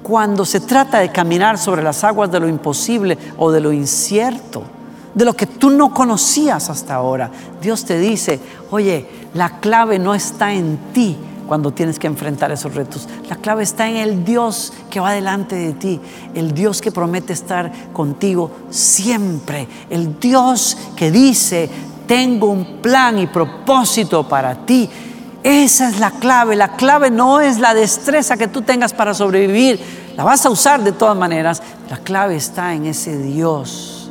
cuando 0.03 0.45
se 0.45 0.59
trata 0.59 0.99
de 0.99 1.11
caminar 1.11 1.57
sobre 1.57 1.81
las 1.81 2.03
aguas 2.03 2.31
de 2.31 2.39
lo 2.39 2.47
imposible 2.47 3.17
o 3.37 3.51
de 3.51 3.59
lo 3.59 3.71
incierto, 3.71 4.63
de 5.13 5.26
lo 5.26 5.34
que 5.36 5.45
tú 5.45 5.69
no 5.69 5.93
conocías 5.93 6.69
hasta 6.69 6.95
ahora. 6.95 7.30
Dios 7.62 7.86
te 7.86 7.99
dice, 7.99 8.39
oye, 8.71 9.06
la 9.34 9.60
clave 9.60 9.99
no 9.99 10.15
está 10.15 10.54
en 10.54 10.78
ti 10.93 11.17
cuando 11.47 11.71
tienes 11.71 11.99
que 11.99 12.08
enfrentar 12.08 12.52
esos 12.52 12.73
retos. 12.73 13.08
La 13.30 13.36
clave 13.36 13.63
está 13.63 13.88
en 13.88 13.97
el 13.97 14.26
Dios 14.26 14.73
que 14.89 14.99
va 14.99 15.12
delante 15.12 15.56
de 15.56 15.73
ti, 15.73 15.99
el 16.34 16.54
Dios 16.54 16.82
que 16.82 16.91
promete 16.91 17.34
estar 17.34 17.71
contigo 17.91 18.52
siempre, 18.69 19.67
el 19.89 20.19
Dios 20.19 20.78
que 20.95 21.12
dice, 21.12 21.69
tengo 22.08 22.47
un 22.47 22.82
plan 22.82 23.19
y 23.19 23.28
propósito 23.28 24.28
para 24.28 24.65
ti. 24.65 24.89
Esa 25.43 25.89
es 25.89 25.99
la 25.99 26.12
clave. 26.12 26.56
La 26.56 26.69
clave 26.69 27.12
no 27.12 27.41
es 27.41 27.60
la 27.60 27.73
destreza 27.73 28.38
que 28.38 28.47
tú 28.47 28.62
tengas 28.62 28.93
para 28.93 29.13
sobrevivir. 29.13 29.80
La 30.15 30.23
vas 30.23 30.45
a 30.45 30.49
usar 30.49 30.84
de 30.84 30.93
todas 30.93 31.17
maneras. 31.17 31.62
La 31.89 31.97
clave 31.97 32.38
está 32.38 32.73
en 32.73 32.86
ese 32.86 33.17
Dios 33.17 34.02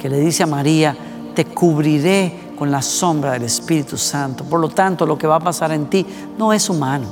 que 0.00 0.08
le 0.08 0.18
dice 0.18 0.42
a 0.42 0.46
María, 0.46 0.96
te 1.34 1.44
cubriré 1.44 2.52
con 2.58 2.70
la 2.70 2.80
sombra 2.80 3.32
del 3.32 3.42
Espíritu 3.42 3.98
Santo. 3.98 4.44
Por 4.44 4.58
lo 4.58 4.70
tanto, 4.70 5.04
lo 5.04 5.18
que 5.18 5.26
va 5.26 5.36
a 5.36 5.40
pasar 5.40 5.72
en 5.72 5.90
ti 5.90 6.06
no 6.38 6.54
es 6.54 6.70
humano, 6.70 7.06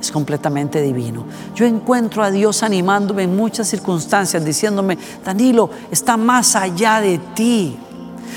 es 0.00 0.12
completamente 0.12 0.80
divino. 0.80 1.24
Yo 1.56 1.66
encuentro 1.66 2.22
a 2.22 2.30
Dios 2.30 2.62
animándome 2.62 3.24
en 3.24 3.34
muchas 3.34 3.66
circunstancias, 3.66 4.44
diciéndome, 4.44 4.96
Danilo, 5.24 5.70
está 5.90 6.16
más 6.16 6.54
allá 6.54 7.00
de 7.00 7.18
ti. 7.34 7.76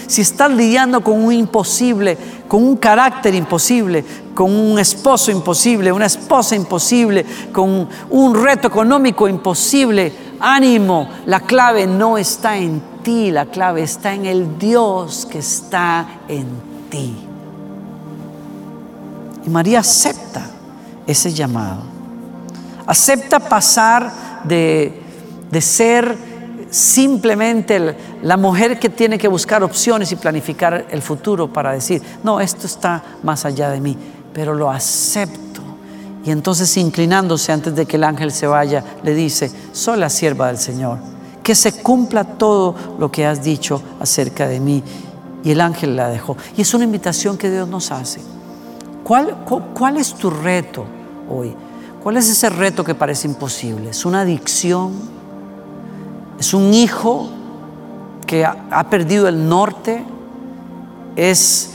Si 0.08 0.22
estás 0.22 0.50
lidiando 0.50 1.02
con 1.02 1.24
un 1.24 1.32
imposible, 1.32 2.18
con 2.48 2.64
un 2.64 2.78
carácter 2.78 3.36
imposible, 3.36 4.04
con 4.34 4.52
un 4.52 4.80
esposo 4.80 5.30
imposible, 5.30 5.92
una 5.92 6.08
esposa 6.08 6.56
imposible, 6.56 7.24
con 7.52 7.88
un 8.10 8.44
reto 8.44 8.68
económico 8.68 9.28
imposible, 9.28 10.12
ánimo, 10.40 11.08
la 11.28 11.42
clave 11.42 11.86
no 11.86 12.18
está 12.18 12.58
en 12.58 12.93
ti 13.04 13.30
la 13.32 13.46
clave 13.46 13.84
está 13.84 14.14
en 14.14 14.26
el 14.26 14.58
Dios 14.58 15.28
que 15.30 15.40
está 15.40 16.22
en 16.28 16.48
ti. 16.90 17.16
Y 19.46 19.50
María 19.50 19.80
acepta 19.80 20.50
ese 21.06 21.34
llamado. 21.34 21.82
Acepta 22.86 23.40
pasar 23.40 24.42
de, 24.46 25.02
de 25.52 25.62
ser 25.62 26.18
simplemente 26.70 27.96
la 28.24 28.38
mujer 28.38 28.80
que 28.80 28.90
tiene 28.90 29.18
que 29.18 29.28
buscar 29.28 29.64
opciones 29.64 30.12
y 30.12 30.16
planificar 30.16 30.88
el 30.90 31.02
futuro 31.02 31.52
para 31.52 31.74
decir, 31.74 32.02
no, 32.24 32.40
esto 32.40 32.66
está 32.66 33.04
más 33.22 33.46
allá 33.46 33.70
de 33.70 33.80
mí, 33.80 33.98
pero 34.34 34.54
lo 34.54 34.72
acepto. 34.72 35.62
Y 36.26 36.32
entonces 36.32 36.76
inclinándose 36.78 37.52
antes 37.52 37.76
de 37.76 37.86
que 37.86 37.98
el 37.98 38.04
ángel 38.06 38.32
se 38.32 38.48
vaya, 38.48 38.84
le 39.04 39.14
dice, 39.14 39.52
soy 39.74 40.00
la 40.00 40.10
sierva 40.10 40.48
del 40.48 40.58
Señor 40.58 41.13
que 41.44 41.56
se 41.56 41.74
cumpla 41.84 42.24
todo 42.24 42.74
lo 42.98 43.12
que 43.12 43.26
has 43.26 43.44
dicho 43.44 43.82
acerca 44.00 44.48
de 44.48 44.60
mí. 44.60 44.82
Y 45.44 45.52
el 45.52 45.60
ángel 45.60 45.98
la 45.98 46.08
dejó. 46.08 46.38
Y 46.56 46.62
es 46.62 46.74
una 46.74 46.86
invitación 46.86 47.38
que 47.38 47.52
Dios 47.52 47.68
nos 47.68 47.92
hace. 47.92 48.22
¿Cuál, 49.04 49.98
es 49.98 50.14
tu 50.14 50.30
reto 50.30 50.86
hoy? 51.30 51.54
¿Cuál 52.02 52.18
es 52.18 52.30
ese 52.30 52.50
reto 52.50 52.86
que 52.86 52.96
parece 52.96 53.28
imposible? 53.28 53.90
¿Es 53.90 54.06
una 54.06 54.22
adicción? 54.22 54.94
¿Es 56.40 56.54
un 56.54 56.74
hijo 56.74 57.30
que 58.26 58.46
ha, 58.46 58.56
ha 58.72 58.90
perdido 58.90 59.28
el 59.28 59.50
norte? 59.50 60.06
¿Es 61.18 61.72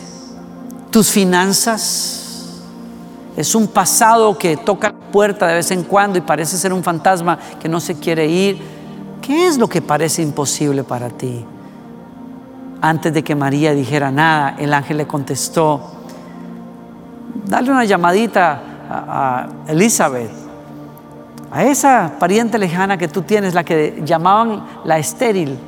tus 0.91 1.11
finanzas? 1.11 2.63
¿Es 3.37 3.55
un 3.55 3.69
pasado 3.69 4.39
que 4.39 4.57
toca 4.57 4.89
la 4.89 5.11
puerta 5.13 5.47
de 5.47 5.55
vez 5.55 5.71
en 5.71 5.85
cuando 5.85 6.19
y 6.19 6.23
parece 6.23 6.57
ser 6.57 6.73
un 6.73 6.83
fantasma 6.83 7.39
que 7.61 7.69
no 7.69 7.81
se 7.81 7.99
quiere 7.99 8.27
ir? 8.27 8.78
¿Qué 9.23 9.47
es 9.47 9.59
lo 9.59 9.69
que 9.69 9.83
parece 9.83 10.23
imposible 10.23 10.85
para 10.85 11.11
ti? 11.11 11.45
Antes 12.81 13.13
de 13.13 13.25
que 13.25 13.35
María 13.35 13.73
dijera 13.73 14.11
nada, 14.11 14.57
el 14.59 14.73
ángel 14.73 14.99
le 14.99 15.07
contestó, 15.07 15.99
Dale 17.49 17.71
una 17.71 17.85
llamadita 17.85 18.61
a, 18.91 19.49
Elizabeth, 19.69 20.31
a 21.51 21.65
esa 21.65 22.13
pariente 22.19 22.59
lejana 22.59 22.99
que 22.99 23.09
tú 23.09 23.23
tienes, 23.23 23.55
la 23.55 23.65
que 23.65 24.03
llamaban 24.05 24.65
la 24.85 24.99
estéril, 24.99 25.59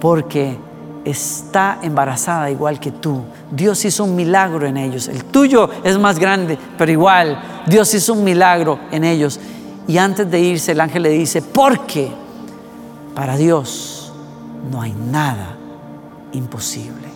porque 0.00 0.58
está 1.04 1.78
embarazada 1.82 2.50
igual 2.50 2.78
que 2.78 2.90
tú. 2.90 3.22
Dios 3.50 3.84
hizo 3.84 4.04
un 4.04 4.16
milagro 4.16 4.66
en 4.66 4.76
ellos. 4.76 5.08
El 5.08 5.24
tuyo 5.24 5.70
es 5.82 5.98
más 5.98 6.18
grande, 6.18 6.58
pero 6.76 6.92
igual 6.92 7.38
Dios 7.66 7.92
hizo 7.94 8.12
un 8.12 8.24
milagro 8.24 8.78
en 8.90 9.04
ellos. 9.04 9.40
Y 9.86 9.98
antes 9.98 10.30
de 10.30 10.40
irse 10.40 10.72
el 10.72 10.80
ángel 10.80 11.02
le 11.02 11.10
dice, 11.10 11.42
porque 11.42 12.10
para 13.14 13.36
Dios 13.36 14.12
no 14.70 14.80
hay 14.80 14.92
nada 14.92 15.56
imposible. 16.32 17.08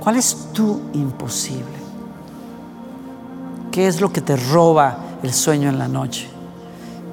¿Cuál 0.00 0.16
es 0.16 0.48
tu 0.52 0.80
imposible? 0.94 1.78
¿Qué 3.72 3.86
es 3.86 4.00
lo 4.00 4.12
que 4.12 4.20
te 4.20 4.36
roba 4.36 4.98
el 5.22 5.32
sueño 5.32 5.68
en 5.68 5.78
la 5.78 5.88
noche? 5.88 6.28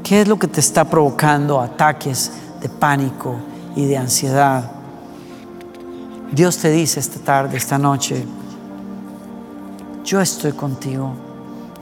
¿Qué 0.03 0.21
es 0.21 0.27
lo 0.27 0.37
que 0.37 0.47
te 0.47 0.59
está 0.59 0.85
provocando 0.85 1.59
ataques 1.59 2.31
de 2.61 2.69
pánico 2.69 3.35
y 3.75 3.85
de 3.85 3.97
ansiedad? 3.97 4.71
Dios 6.31 6.57
te 6.57 6.69
dice 6.69 6.99
esta 6.99 7.19
tarde, 7.19 7.57
esta 7.57 7.77
noche, 7.77 8.25
yo 10.03 10.21
estoy 10.21 10.51
contigo. 10.51 11.24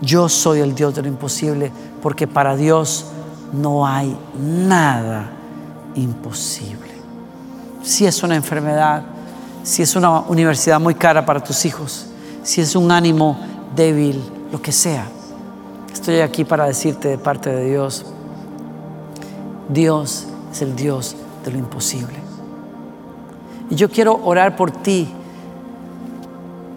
Yo 0.04 0.28
soy 0.28 0.60
el 0.60 0.76
Dios 0.76 0.94
de 0.96 1.02
lo 1.02 1.08
imposible, 1.08 1.72
porque 2.02 2.28
para 2.28 2.58
Dios 2.58 3.06
no 3.54 3.88
hay 3.88 4.18
nada 4.38 5.30
imposible. 5.96 6.92
Si 7.84 8.06
es 8.06 8.22
una 8.22 8.36
enfermedad, 8.36 9.04
si 9.64 9.82
es 9.82 9.96
una 9.96 10.20
universidad 10.20 10.80
muy 10.82 10.94
cara 10.94 11.26
para 11.26 11.42
tus 11.42 11.64
hijos, 11.64 12.08
si 12.44 12.60
es 12.60 12.76
un 12.76 12.92
ánimo 12.92 13.40
débil, 13.76 14.22
lo 14.52 14.62
que 14.62 14.74
sea. 14.74 15.06
Estoy 15.94 16.20
aquí 16.20 16.44
para 16.44 16.66
decirte 16.66 17.08
de 17.08 17.18
parte 17.18 17.50
de 17.50 17.70
Dios, 17.70 18.06
Dios 19.70 20.28
es 20.52 20.62
el 20.62 20.76
Dios 20.76 21.16
de 21.46 21.52
lo 21.52 21.58
imposible. 21.60 22.16
Y 23.70 23.76
yo 23.76 23.90
quiero 23.90 24.20
orar 24.26 24.58
por 24.58 24.70
ti 24.70 25.08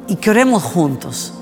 y 0.07 0.15
que 0.15 0.31
oremos 0.31 0.63
juntos. 0.63 1.33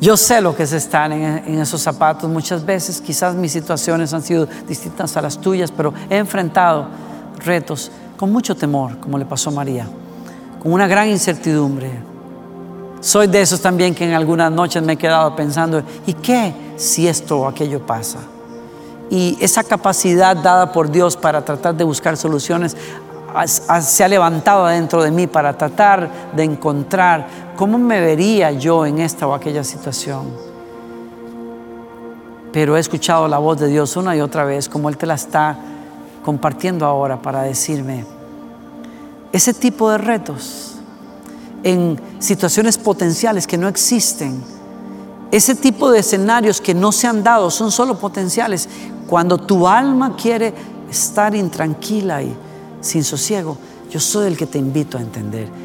Yo 0.00 0.16
sé 0.16 0.40
lo 0.40 0.56
que 0.56 0.62
es 0.62 0.72
estar 0.72 1.12
en, 1.12 1.60
esos 1.60 1.82
zapatos 1.82 2.28
muchas 2.30 2.64
veces. 2.64 3.02
Quizás 3.02 3.34
mis 3.34 3.52
situaciones 3.52 4.14
han 4.14 4.22
sido 4.22 4.46
distintas 4.66 5.14
a 5.18 5.20
las 5.20 5.38
tuyas, 5.38 5.70
pero 5.70 5.92
he 6.08 6.16
enfrentado 6.16 6.86
retos 7.44 7.90
con 8.16 8.32
mucho 8.32 8.56
temor, 8.56 8.98
como 8.98 9.18
le 9.18 9.26
pasó 9.26 9.50
a 9.50 9.52
María, 9.52 9.86
con 10.62 10.72
una 10.72 10.86
gran 10.86 11.08
incertidumbre. 11.08 11.90
Soy 13.00 13.26
de 13.26 13.42
esos 13.42 13.60
también 13.60 13.94
que 13.94 14.06
en 14.06 14.14
algunas 14.14 14.50
noches 14.50 14.82
me 14.82 14.94
he 14.94 14.96
quedado 14.96 15.36
pensando, 15.36 15.82
¿y 16.06 16.14
qué 16.14 16.54
si 16.76 17.06
esto 17.06 17.40
o 17.40 17.46
aquello 17.46 17.84
pasa? 17.84 18.20
Y 19.10 19.36
esa 19.40 19.64
capacidad 19.64 20.34
dada 20.34 20.72
por 20.72 20.90
Dios 20.90 21.16
para 21.16 21.44
tratar 21.44 21.74
de 21.74 21.84
buscar 21.84 22.16
soluciones 22.16 22.74
se 23.78 24.04
ha 24.04 24.08
levantado 24.08 24.66
dentro 24.66 25.02
de 25.02 25.10
mí 25.10 25.26
para 25.26 25.56
tratar 25.56 26.32
de 26.34 26.44
encontrar 26.44 27.26
cómo 27.60 27.76
me 27.76 28.00
vería 28.00 28.52
yo 28.52 28.86
en 28.86 29.00
esta 29.00 29.26
o 29.26 29.34
aquella 29.34 29.62
situación. 29.62 30.30
Pero 32.54 32.74
he 32.74 32.80
escuchado 32.80 33.28
la 33.28 33.36
voz 33.36 33.60
de 33.60 33.68
Dios 33.68 33.98
una 33.98 34.16
y 34.16 34.22
otra 34.22 34.44
vez, 34.44 34.66
como 34.66 34.88
Él 34.88 34.96
te 34.96 35.04
la 35.04 35.12
está 35.12 35.58
compartiendo 36.24 36.86
ahora 36.86 37.20
para 37.20 37.42
decirme, 37.42 38.06
ese 39.30 39.52
tipo 39.52 39.90
de 39.90 39.98
retos 39.98 40.76
en 41.62 42.00
situaciones 42.18 42.78
potenciales 42.78 43.46
que 43.46 43.58
no 43.58 43.68
existen, 43.68 44.42
ese 45.30 45.54
tipo 45.54 45.90
de 45.90 45.98
escenarios 45.98 46.62
que 46.62 46.72
no 46.72 46.92
se 46.92 47.08
han 47.08 47.22
dado, 47.22 47.50
son 47.50 47.70
solo 47.70 47.98
potenciales. 47.98 48.70
Cuando 49.06 49.36
tu 49.36 49.68
alma 49.68 50.16
quiere 50.16 50.54
estar 50.90 51.34
intranquila 51.34 52.22
y 52.22 52.34
sin 52.80 53.04
sosiego, 53.04 53.58
yo 53.90 54.00
soy 54.00 54.28
el 54.28 54.38
que 54.38 54.46
te 54.46 54.56
invito 54.56 54.96
a 54.96 55.02
entender. 55.02 55.59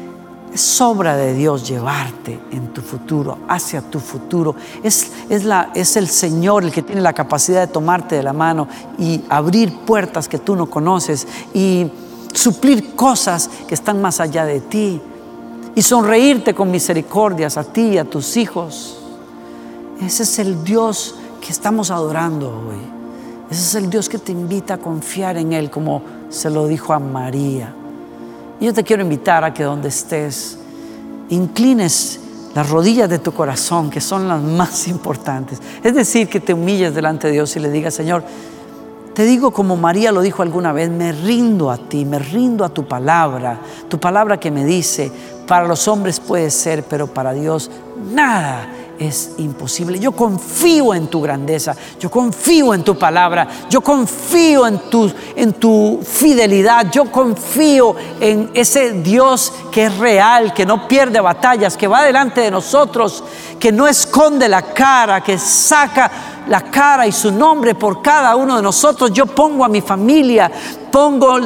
Es 0.56 0.80
obra 0.80 1.18
de 1.18 1.34
Dios 1.34 1.68
llevarte 1.68 2.40
en 2.50 2.72
tu 2.72 2.80
futuro, 2.80 3.40
hacia 3.46 3.82
tu 3.82 4.00
futuro. 4.00 4.56
Es, 4.82 5.12
es, 5.28 5.44
la, 5.44 5.70
es 5.74 5.98
el 5.98 6.08
Señor 6.08 6.64
el 6.64 6.72
que 6.72 6.80
tiene 6.80 7.02
la 7.02 7.12
capacidad 7.12 7.60
de 7.60 7.66
tomarte 7.66 8.16
de 8.16 8.22
la 8.22 8.32
mano 8.32 8.66
y 8.98 9.22
abrir 9.28 9.80
puertas 9.80 10.28
que 10.28 10.38
tú 10.38 10.56
no 10.56 10.64
conoces 10.70 11.28
y 11.52 11.92
suplir 12.32 12.94
cosas 12.94 13.50
que 13.68 13.74
están 13.74 14.00
más 14.00 14.18
allá 14.18 14.46
de 14.46 14.60
ti 14.60 14.98
y 15.74 15.82
sonreírte 15.82 16.54
con 16.54 16.70
misericordias 16.70 17.58
a 17.58 17.64
ti 17.64 17.88
y 17.88 17.98
a 17.98 18.06
tus 18.06 18.38
hijos. 18.38 18.98
Ese 20.00 20.22
es 20.22 20.38
el 20.38 20.64
Dios 20.64 21.16
que 21.42 21.52
estamos 21.52 21.90
adorando 21.90 22.48
hoy. 22.48 22.80
Ese 23.50 23.60
es 23.60 23.74
el 23.74 23.90
Dios 23.90 24.08
que 24.08 24.16
te 24.16 24.32
invita 24.32 24.72
a 24.72 24.78
confiar 24.78 25.36
en 25.36 25.52
Él 25.52 25.70
como 25.70 26.00
se 26.30 26.48
lo 26.48 26.66
dijo 26.66 26.94
a 26.94 26.98
María. 26.98 27.74
Yo 28.60 28.72
te 28.72 28.84
quiero 28.84 29.02
invitar 29.02 29.44
a 29.44 29.52
que 29.52 29.62
donde 29.62 29.88
estés, 29.88 30.58
inclines 31.28 32.20
las 32.54 32.70
rodillas 32.70 33.10
de 33.10 33.18
tu 33.18 33.32
corazón, 33.32 33.90
que 33.90 34.00
son 34.00 34.28
las 34.28 34.40
más 34.40 34.88
importantes. 34.88 35.60
Es 35.82 35.94
decir, 35.94 36.28
que 36.28 36.40
te 36.40 36.54
humilles 36.54 36.94
delante 36.94 37.26
de 37.26 37.34
Dios 37.34 37.54
y 37.56 37.60
le 37.60 37.70
digas, 37.70 37.92
Señor, 37.92 38.24
te 39.12 39.24
digo 39.24 39.50
como 39.50 39.76
María 39.76 40.10
lo 40.10 40.22
dijo 40.22 40.42
alguna 40.42 40.72
vez, 40.72 40.88
me 40.90 41.12
rindo 41.12 41.70
a 41.70 41.76
ti, 41.76 42.04
me 42.04 42.18
rindo 42.18 42.64
a 42.64 42.70
tu 42.70 42.86
palabra, 42.86 43.60
tu 43.88 43.98
palabra 43.98 44.38
que 44.38 44.50
me 44.50 44.64
dice, 44.64 45.12
para 45.46 45.66
los 45.66 45.86
hombres 45.88 46.18
puede 46.20 46.50
ser, 46.50 46.82
pero 46.82 47.06
para 47.06 47.32
Dios 47.32 47.70
nada 48.12 48.68
es 48.98 49.32
imposible. 49.38 49.98
Yo 49.98 50.12
confío 50.12 50.94
en 50.94 51.08
tu 51.08 51.20
grandeza, 51.20 51.76
yo 52.00 52.10
confío 52.10 52.74
en 52.74 52.82
tu 52.82 52.98
palabra, 52.98 53.48
yo 53.68 53.80
confío 53.80 54.66
en 54.66 54.78
tu, 54.90 55.12
en 55.34 55.52
tu 55.54 56.00
fidelidad, 56.02 56.90
yo 56.90 57.10
confío 57.10 57.94
en 58.20 58.50
ese 58.54 58.92
Dios 59.02 59.52
que 59.70 59.86
es 59.86 59.98
real, 59.98 60.54
que 60.54 60.66
no 60.66 60.88
pierde 60.88 61.20
batallas, 61.20 61.76
que 61.76 61.86
va 61.86 62.02
delante 62.02 62.40
de 62.40 62.50
nosotros, 62.50 63.22
que 63.58 63.72
no 63.72 63.86
esconde 63.86 64.48
la 64.48 64.62
cara, 64.62 65.22
que 65.22 65.38
saca 65.38 66.10
la 66.48 66.62
cara 66.62 67.06
y 67.06 67.12
su 67.12 67.32
nombre 67.32 67.74
por 67.74 68.02
cada 68.02 68.36
uno 68.36 68.56
de 68.56 68.62
nosotros. 68.62 69.12
Yo 69.12 69.26
pongo 69.26 69.64
a 69.64 69.68
mi 69.68 69.80
familia, 69.80 70.50
pongo 70.90 71.38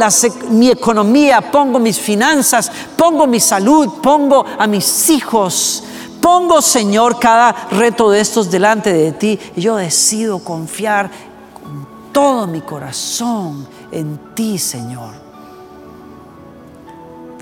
mi 0.50 0.70
economía, 0.70 1.40
pongo 1.50 1.78
mis 1.78 1.98
finanzas, 1.98 2.70
pongo 2.96 3.26
mi 3.26 3.40
salud, 3.40 4.00
pongo 4.02 4.44
a 4.58 4.66
mis 4.66 5.10
hijos 5.10 5.84
Pongo, 6.20 6.60
Señor, 6.60 7.18
cada 7.18 7.68
reto 7.70 8.10
de 8.10 8.20
estos 8.20 8.50
delante 8.50 8.92
de 8.92 9.12
ti 9.12 9.38
y 9.56 9.60
yo 9.60 9.76
decido 9.76 10.38
confiar 10.40 11.10
con 11.54 11.86
todo 12.12 12.46
mi 12.46 12.60
corazón 12.60 13.66
en 13.90 14.34
ti, 14.34 14.58
Señor. 14.58 15.14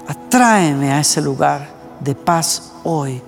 Atráeme 0.06 0.92
a 0.92 1.00
ese 1.00 1.20
lugar 1.20 1.68
de 2.00 2.14
paz 2.14 2.72
hoy. 2.84 3.20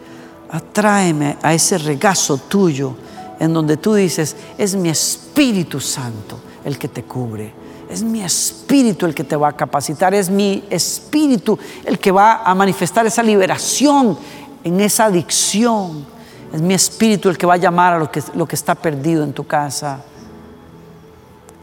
Atráeme 0.51 1.37
a 1.43 1.53
ese 1.53 1.79
regazo 1.79 2.39
tuyo 2.39 2.95
en 3.39 3.53
donde 3.53 3.77
tú 3.77 3.95
dices, 3.95 4.37
es 4.59 4.75
mi 4.75 4.89
Espíritu 4.89 5.81
Santo 5.81 6.39
el 6.65 6.79
que 6.79 6.89
te 6.89 7.03
cubre. 7.03 7.61
Es 7.91 8.05
mi 8.05 8.23
espíritu 8.23 9.05
el 9.05 9.17
que 9.17 9.25
te 9.25 9.35
va 9.35 9.49
a 9.49 9.57
capacitar, 9.57 10.15
es 10.15 10.31
mi 10.31 10.63
espíritu 10.71 11.59
el 11.85 11.99
que 11.99 12.13
va 12.13 12.45
a 12.45 12.55
manifestar 12.55 13.05
esa 13.05 13.21
liberación 13.21 14.17
en 14.64 14.81
esa 14.81 15.07
adicción. 15.07 16.05
Es 16.53 16.61
mi 16.61 16.75
espíritu 16.75 17.29
el 17.29 17.38
que 17.38 17.46
va 17.46 17.55
a 17.55 17.59
llamar 17.59 17.94
a 17.94 17.99
lo 17.99 18.11
que, 18.11 18.55
está 18.55 18.75
perdido 18.75 19.23
en 19.23 19.33
tu 19.33 19.46
casa. 19.46 20.03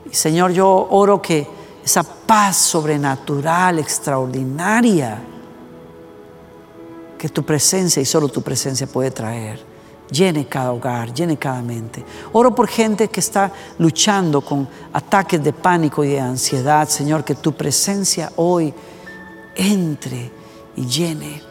Y 0.09 0.15
Señor, 0.15 0.51
yo 0.51 0.87
oro 0.89 1.21
que 1.21 1.47
esa 1.83 2.03
paz 2.03 2.57
sobrenatural, 2.57 3.79
extraordinaria, 3.79 5.21
que 7.17 7.29
tu 7.29 7.43
presencia 7.43 8.01
y 8.01 8.05
solo 8.05 8.29
tu 8.29 8.41
presencia 8.41 8.87
puede 8.87 9.11
traer, 9.11 9.59
llene 10.09 10.45
cada 10.47 10.71
hogar, 10.71 11.13
llene 11.13 11.37
cada 11.37 11.61
mente. 11.61 12.05
Oro 12.31 12.55
por 12.55 12.67
gente 12.67 13.09
que 13.09 13.19
está 13.19 13.51
luchando 13.79 14.41
con 14.41 14.67
ataques 14.93 15.43
de 15.43 15.51
pánico 15.51 16.03
y 16.03 16.09
de 16.09 16.21
ansiedad, 16.21 16.87
Señor, 16.87 17.25
que 17.25 17.35
tu 17.35 17.53
presencia 17.53 18.31
hoy 18.37 18.73
entre 19.55 20.31
y 20.75 20.85
llene 20.85 21.46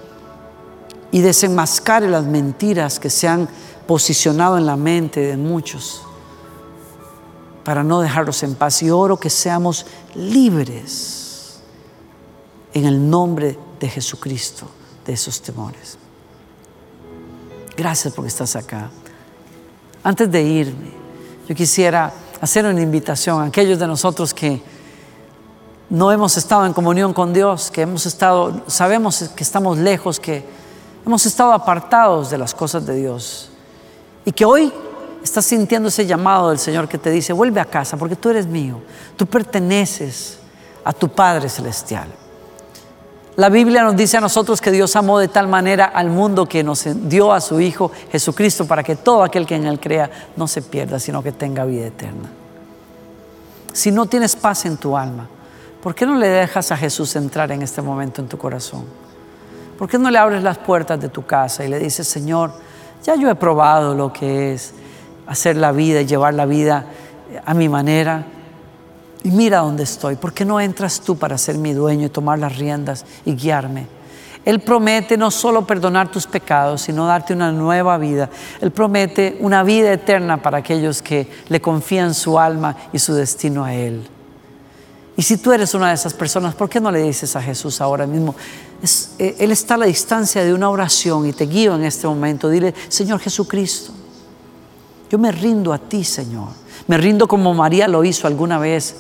y 1.17 1.23
desenmascare 1.23 2.11
las 2.11 2.27
mentiras 2.27 3.01
que 3.01 3.09
se 3.09 3.27
han 3.27 3.49
posicionado 3.87 4.59
en 4.59 4.67
la 4.67 4.77
mente 4.77 5.21
de 5.21 5.39
muchos 5.39 6.03
para 7.65 7.83
no 7.83 8.03
dejarlos 8.03 8.43
en 8.43 8.55
paz. 8.55 8.83
Y 8.83 8.91
oro 8.91 9.17
que 9.17 9.31
seamos 9.31 9.87
libres 10.15 11.61
en 12.75 12.85
el 12.85 13.09
nombre 13.09 13.59
de 13.81 13.89
Jesucristo 13.89 14.69
de 15.07 15.15
esos 15.15 15.41
temores. 15.41 15.97
Gracias 17.75 18.13
porque 18.13 18.29
estás 18.29 18.55
acá. 18.55 18.91
Antes 20.03 20.31
de 20.31 20.43
irme, 20.43 20.91
yo 21.49 21.55
quisiera 21.55 22.13
hacer 22.43 22.67
una 22.67 22.83
invitación 22.83 23.41
a 23.41 23.47
aquellos 23.47 23.79
de 23.79 23.87
nosotros 23.87 24.35
que 24.35 24.61
no 25.89 26.13
hemos 26.13 26.37
estado 26.37 26.67
en 26.67 26.75
comunión 26.75 27.15
con 27.15 27.33
Dios, 27.33 27.71
que 27.71 27.81
hemos 27.81 28.05
estado, 28.05 28.65
sabemos 28.67 29.31
que 29.35 29.45
estamos 29.45 29.79
lejos, 29.79 30.21
que 30.21 30.66
hemos 31.07 31.25
estado 31.25 31.53
apartados 31.53 32.31
de 32.31 32.37
las 32.37 32.53
cosas 32.53 32.85
de 32.85 32.97
Dios 32.97 33.49
y 34.25 34.33
que 34.33 34.45
hoy 34.45 34.73
estás 35.23 35.45
sintiendo 35.45 35.89
ese 35.89 36.05
llamado 36.05 36.51
del 36.51 36.59
Señor 36.59 36.89
que 36.89 36.99
te 36.99 37.11
dice, 37.11 37.33
vuelve 37.33 37.61
a 37.61 37.65
casa 37.65 37.97
porque 37.97 38.17
tú 38.17 38.29
eres 38.29 38.47
mío, 38.47 38.81
tú 39.17 39.25
perteneces 39.25 40.39
a 40.85 40.93
tu 40.93 41.09
Padre 41.09 41.49
Celestial. 41.49 42.09
La 43.37 43.51
Biblia 43.51 43.83
nos 43.83 43.95
dice 43.95 44.17
a 44.17 44.21
nosotros 44.21 44.61
que 44.61 44.73
Dios 44.73 44.97
amó 44.97 45.19
de 45.19 45.29
tal 45.29 45.47
manera 45.47 45.85
al 45.85 46.11
mundo 46.11 46.47
que 46.49 46.65
nos 46.65 46.85
dio 47.09 47.33
a 47.33 47.41
su 47.41 47.61
Hijo 47.61 47.93
Jesucristo 48.11 48.67
para 48.67 48.83
que 48.83 48.97
todo 48.97 49.23
aquel 49.23 49.47
que 49.47 49.55
en 49.55 49.67
Él 49.67 49.79
crea 49.79 50.11
no 50.37 50.49
se 50.49 50.63
pierda, 50.63 50.99
sino 50.99 51.23
que 51.23 51.33
tenga 51.33 51.65
vida 51.67 51.87
eterna. 51.87 52.31
Si 53.73 53.93
no 53.93 54.07
tienes 54.07 54.35
paz 54.35 54.65
en 54.65 54.77
tu 54.77 54.97
alma, 54.97 55.29
¿por 55.83 55.95
qué 55.95 56.07
no 56.07 56.17
le 56.17 56.29
dejas 56.29 56.73
a 56.73 56.77
Jesús 56.77 57.15
entrar 57.15 57.53
en 57.53 57.63
este 57.63 57.83
momento 57.83 58.23
en 58.23 58.29
tu 58.29 58.39
corazón? 58.39 59.06
¿Por 59.79 59.89
qué 59.89 59.99
no 59.99 60.11
le 60.11 60.19
abres 60.19 60.43
las 60.43 60.59
puertas 60.59 61.01
de 61.01 61.09
tu 61.09 61.27
casa 61.27 61.65
y 61.65 61.69
le 61.69 61.79
dices, 61.79 62.09
Señor, 62.09 62.53
ya 63.05 63.15
yo 63.15 63.31
he 63.31 63.35
probado 63.35 63.95
lo 63.95 64.13
que 64.13 64.55
es 64.55 64.73
hacer 65.27 65.57
la 65.57 65.73
vida 65.73 66.01
y 66.01 66.07
llevar 66.07 66.35
la 66.35 66.47
vida 66.47 66.87
a 67.45 67.55
mi 67.55 67.69
manera? 67.69 68.25
Y 69.23 69.31
mira 69.31 69.59
dónde 69.59 69.83
estoy. 69.83 70.17
¿Por 70.17 70.33
qué 70.33 70.45
no 70.45 70.61
entras 70.61 71.01
tú 71.01 71.19
para 71.19 71.37
ser 71.37 71.59
mi 71.59 71.73
dueño 71.73 72.07
y 72.07 72.11
tomar 72.11 72.39
las 72.39 72.57
riendas 72.57 73.05
y 73.25 73.35
guiarme? 73.35 73.87
Él 74.47 74.61
promete 74.61 75.17
no 75.17 75.33
solo 75.33 75.67
perdonar 75.67 76.09
tus 76.09 76.27
pecados, 76.27 76.83
sino 76.83 77.05
darte 77.05 77.33
una 77.33 77.51
nueva 77.51 77.99
vida. 77.99 78.31
Él 78.61 78.71
promete 78.71 79.37
una 79.41 79.65
vida 79.65 79.93
eterna 79.93 80.41
para 80.41 80.59
aquellos 80.59 81.03
que 81.03 81.29
le 81.49 81.61
confían 81.61 82.15
su 82.15 82.39
alma 82.39 82.77
y 82.93 83.01
su 83.01 83.13
destino 83.13 83.65
a 83.65 83.75
Él. 83.75 84.09
Y 85.17 85.23
si 85.23 85.39
tú 85.39 85.53
eres 85.53 85.73
una 85.75 85.89
de 85.89 85.95
esas 85.95 86.13
personas, 86.13 86.55
¿por 86.55 86.69
qué 86.69 86.79
no 86.79 86.91
le 86.91 87.03
dices 87.03 87.35
a 87.37 87.43
Jesús 87.43 87.81
ahora 87.81 88.07
mismo? 88.07 88.35
Eh, 89.19 89.37
él 89.39 89.51
está 89.51 89.75
a 89.75 89.79
la 89.79 89.87
distancia 89.87 90.45
de 90.45 90.53
una 90.53 90.69
oración 90.69 91.27
y 91.27 91.33
te 91.33 91.47
guío 91.47 91.75
en 91.75 91.85
este 91.85 92.07
momento. 92.07 92.51
Dile, 92.51 92.75
Señor 92.89 93.21
Jesucristo, 93.21 93.93
yo 95.11 95.19
me 95.19 95.33
rindo 95.33 95.73
a 95.73 95.79
ti, 95.79 96.05
Señor. 96.05 96.49
Me 96.87 96.99
rindo 96.99 97.27
como 97.27 97.55
María 97.55 97.89
lo 97.89 98.05
hizo 98.05 98.27
alguna 98.27 98.59
vez 98.59 98.97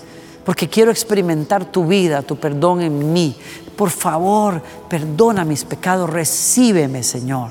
porque 0.46 0.68
quiero 0.68 0.92
experimentar 0.92 1.64
tu 1.64 1.86
vida, 1.86 2.22
tu 2.22 2.36
perdón 2.36 2.80
en 2.80 3.12
mí. 3.12 3.36
Por 3.76 3.90
favor, 3.90 4.62
perdona 4.88 5.44
mis 5.44 5.64
pecados, 5.64 6.08
recíbeme, 6.08 7.02
Señor. 7.02 7.50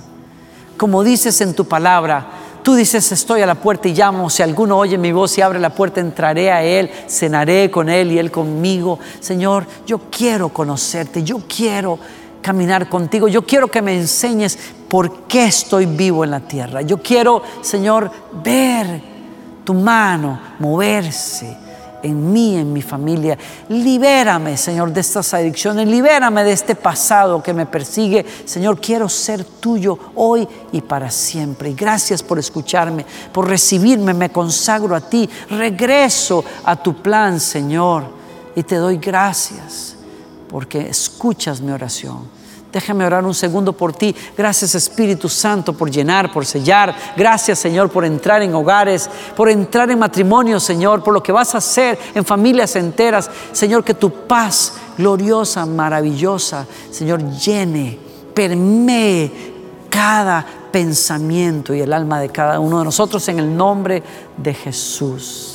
Como 0.77 1.03
dices 1.03 1.41
en 1.41 1.53
tu 1.53 1.65
palabra, 1.65 2.25
tú 2.65 2.73
dices, 2.73 3.11
estoy 3.11 3.43
a 3.43 3.45
la 3.45 3.53
puerta 3.53 3.87
y 3.87 3.93
llamo, 3.93 4.27
si 4.27 4.41
alguno 4.41 4.79
oye 4.79 4.97
mi 4.97 5.11
voz 5.11 5.37
y 5.37 5.41
abre 5.41 5.59
la 5.59 5.69
puerta, 5.69 6.01
entraré 6.01 6.51
a 6.51 6.63
Él, 6.63 6.89
cenaré 7.07 7.69
con 7.69 7.89
Él 7.89 8.11
y 8.11 8.17
Él 8.17 8.31
conmigo. 8.31 8.97
Señor, 9.19 9.67
yo 9.85 9.99
quiero 10.09 10.49
conocerte, 10.49 11.21
yo 11.23 11.43
quiero 11.47 11.99
caminar 12.41 12.89
contigo, 12.89 13.27
yo 13.27 13.43
quiero 13.43 13.67
que 13.67 13.83
me 13.83 13.95
enseñes 13.95 14.57
por 14.89 15.27
qué 15.27 15.45
estoy 15.45 15.85
vivo 15.85 16.23
en 16.23 16.31
la 16.31 16.39
tierra. 16.39 16.81
Yo 16.81 16.97
quiero, 16.97 17.43
Señor, 17.61 18.09
ver 18.43 18.99
tu 19.63 19.75
mano 19.75 20.39
moverse 20.57 21.64
en 22.05 22.31
mí, 22.31 22.55
en 22.55 22.71
mi 22.71 22.81
familia. 22.81 23.37
Libérame, 23.69 24.55
Señor, 24.57 24.91
de 24.91 25.01
estas 25.01 25.33
adicciones. 25.33 25.87
Libérame 25.87 26.43
de 26.43 26.51
este 26.51 26.75
pasado 26.75 27.41
que 27.41 27.53
me 27.53 27.65
persigue. 27.65 28.25
Señor, 28.45 28.79
quiero 28.79 29.09
ser 29.09 29.43
tuyo 29.43 29.97
hoy 30.15 30.47
y 30.71 30.81
para 30.81 31.09
siempre. 31.09 31.71
Y 31.71 31.73
gracias 31.73 32.21
por 32.21 32.37
escucharme, 32.37 33.05
por 33.31 33.47
recibirme. 33.47 34.13
Me 34.13 34.31
consagro 34.31 34.95
a 34.95 35.01
ti. 35.01 35.29
Regreso 35.49 36.43
a 36.63 36.75
tu 36.75 37.01
plan, 37.01 37.39
Señor. 37.39 38.03
Y 38.55 38.63
te 38.63 38.75
doy 38.75 38.97
gracias 38.97 39.95
porque 40.47 40.87
escuchas 40.87 41.59
mi 41.59 41.71
oración. 41.71 42.44
Déjame 42.75 43.05
orar 43.05 43.23
un 43.23 43.33
segundo 43.33 43.71
por 43.71 43.93
ti. 43.93 44.13
Gracias 44.37 44.75
Espíritu 44.75 45.29
Santo 45.29 45.71
por 45.71 45.89
llenar, 45.89 46.33
por 46.33 46.45
sellar. 46.45 46.93
Gracias 47.15 47.57
Señor 47.57 47.89
por 47.89 48.03
entrar 48.03 48.41
en 48.41 48.53
hogares, 48.53 49.09
por 49.33 49.47
entrar 49.47 49.89
en 49.91 49.97
matrimonio 49.97 50.59
Señor, 50.59 51.01
por 51.01 51.13
lo 51.13 51.23
que 51.23 51.31
vas 51.31 51.55
a 51.55 51.59
hacer 51.59 51.97
en 52.13 52.25
familias 52.25 52.75
enteras. 52.75 53.31
Señor, 53.53 53.85
que 53.85 53.93
tu 53.93 54.27
paz 54.27 54.73
gloriosa, 54.97 55.65
maravillosa, 55.65 56.67
Señor, 56.91 57.23
llene, 57.39 57.97
permee 58.33 59.31
cada 59.89 60.45
pensamiento 60.69 61.73
y 61.73 61.79
el 61.79 61.93
alma 61.93 62.19
de 62.19 62.27
cada 62.27 62.59
uno 62.59 62.79
de 62.79 62.83
nosotros 62.83 63.25
en 63.29 63.39
el 63.39 63.55
nombre 63.55 64.03
de 64.35 64.53
Jesús. 64.53 65.54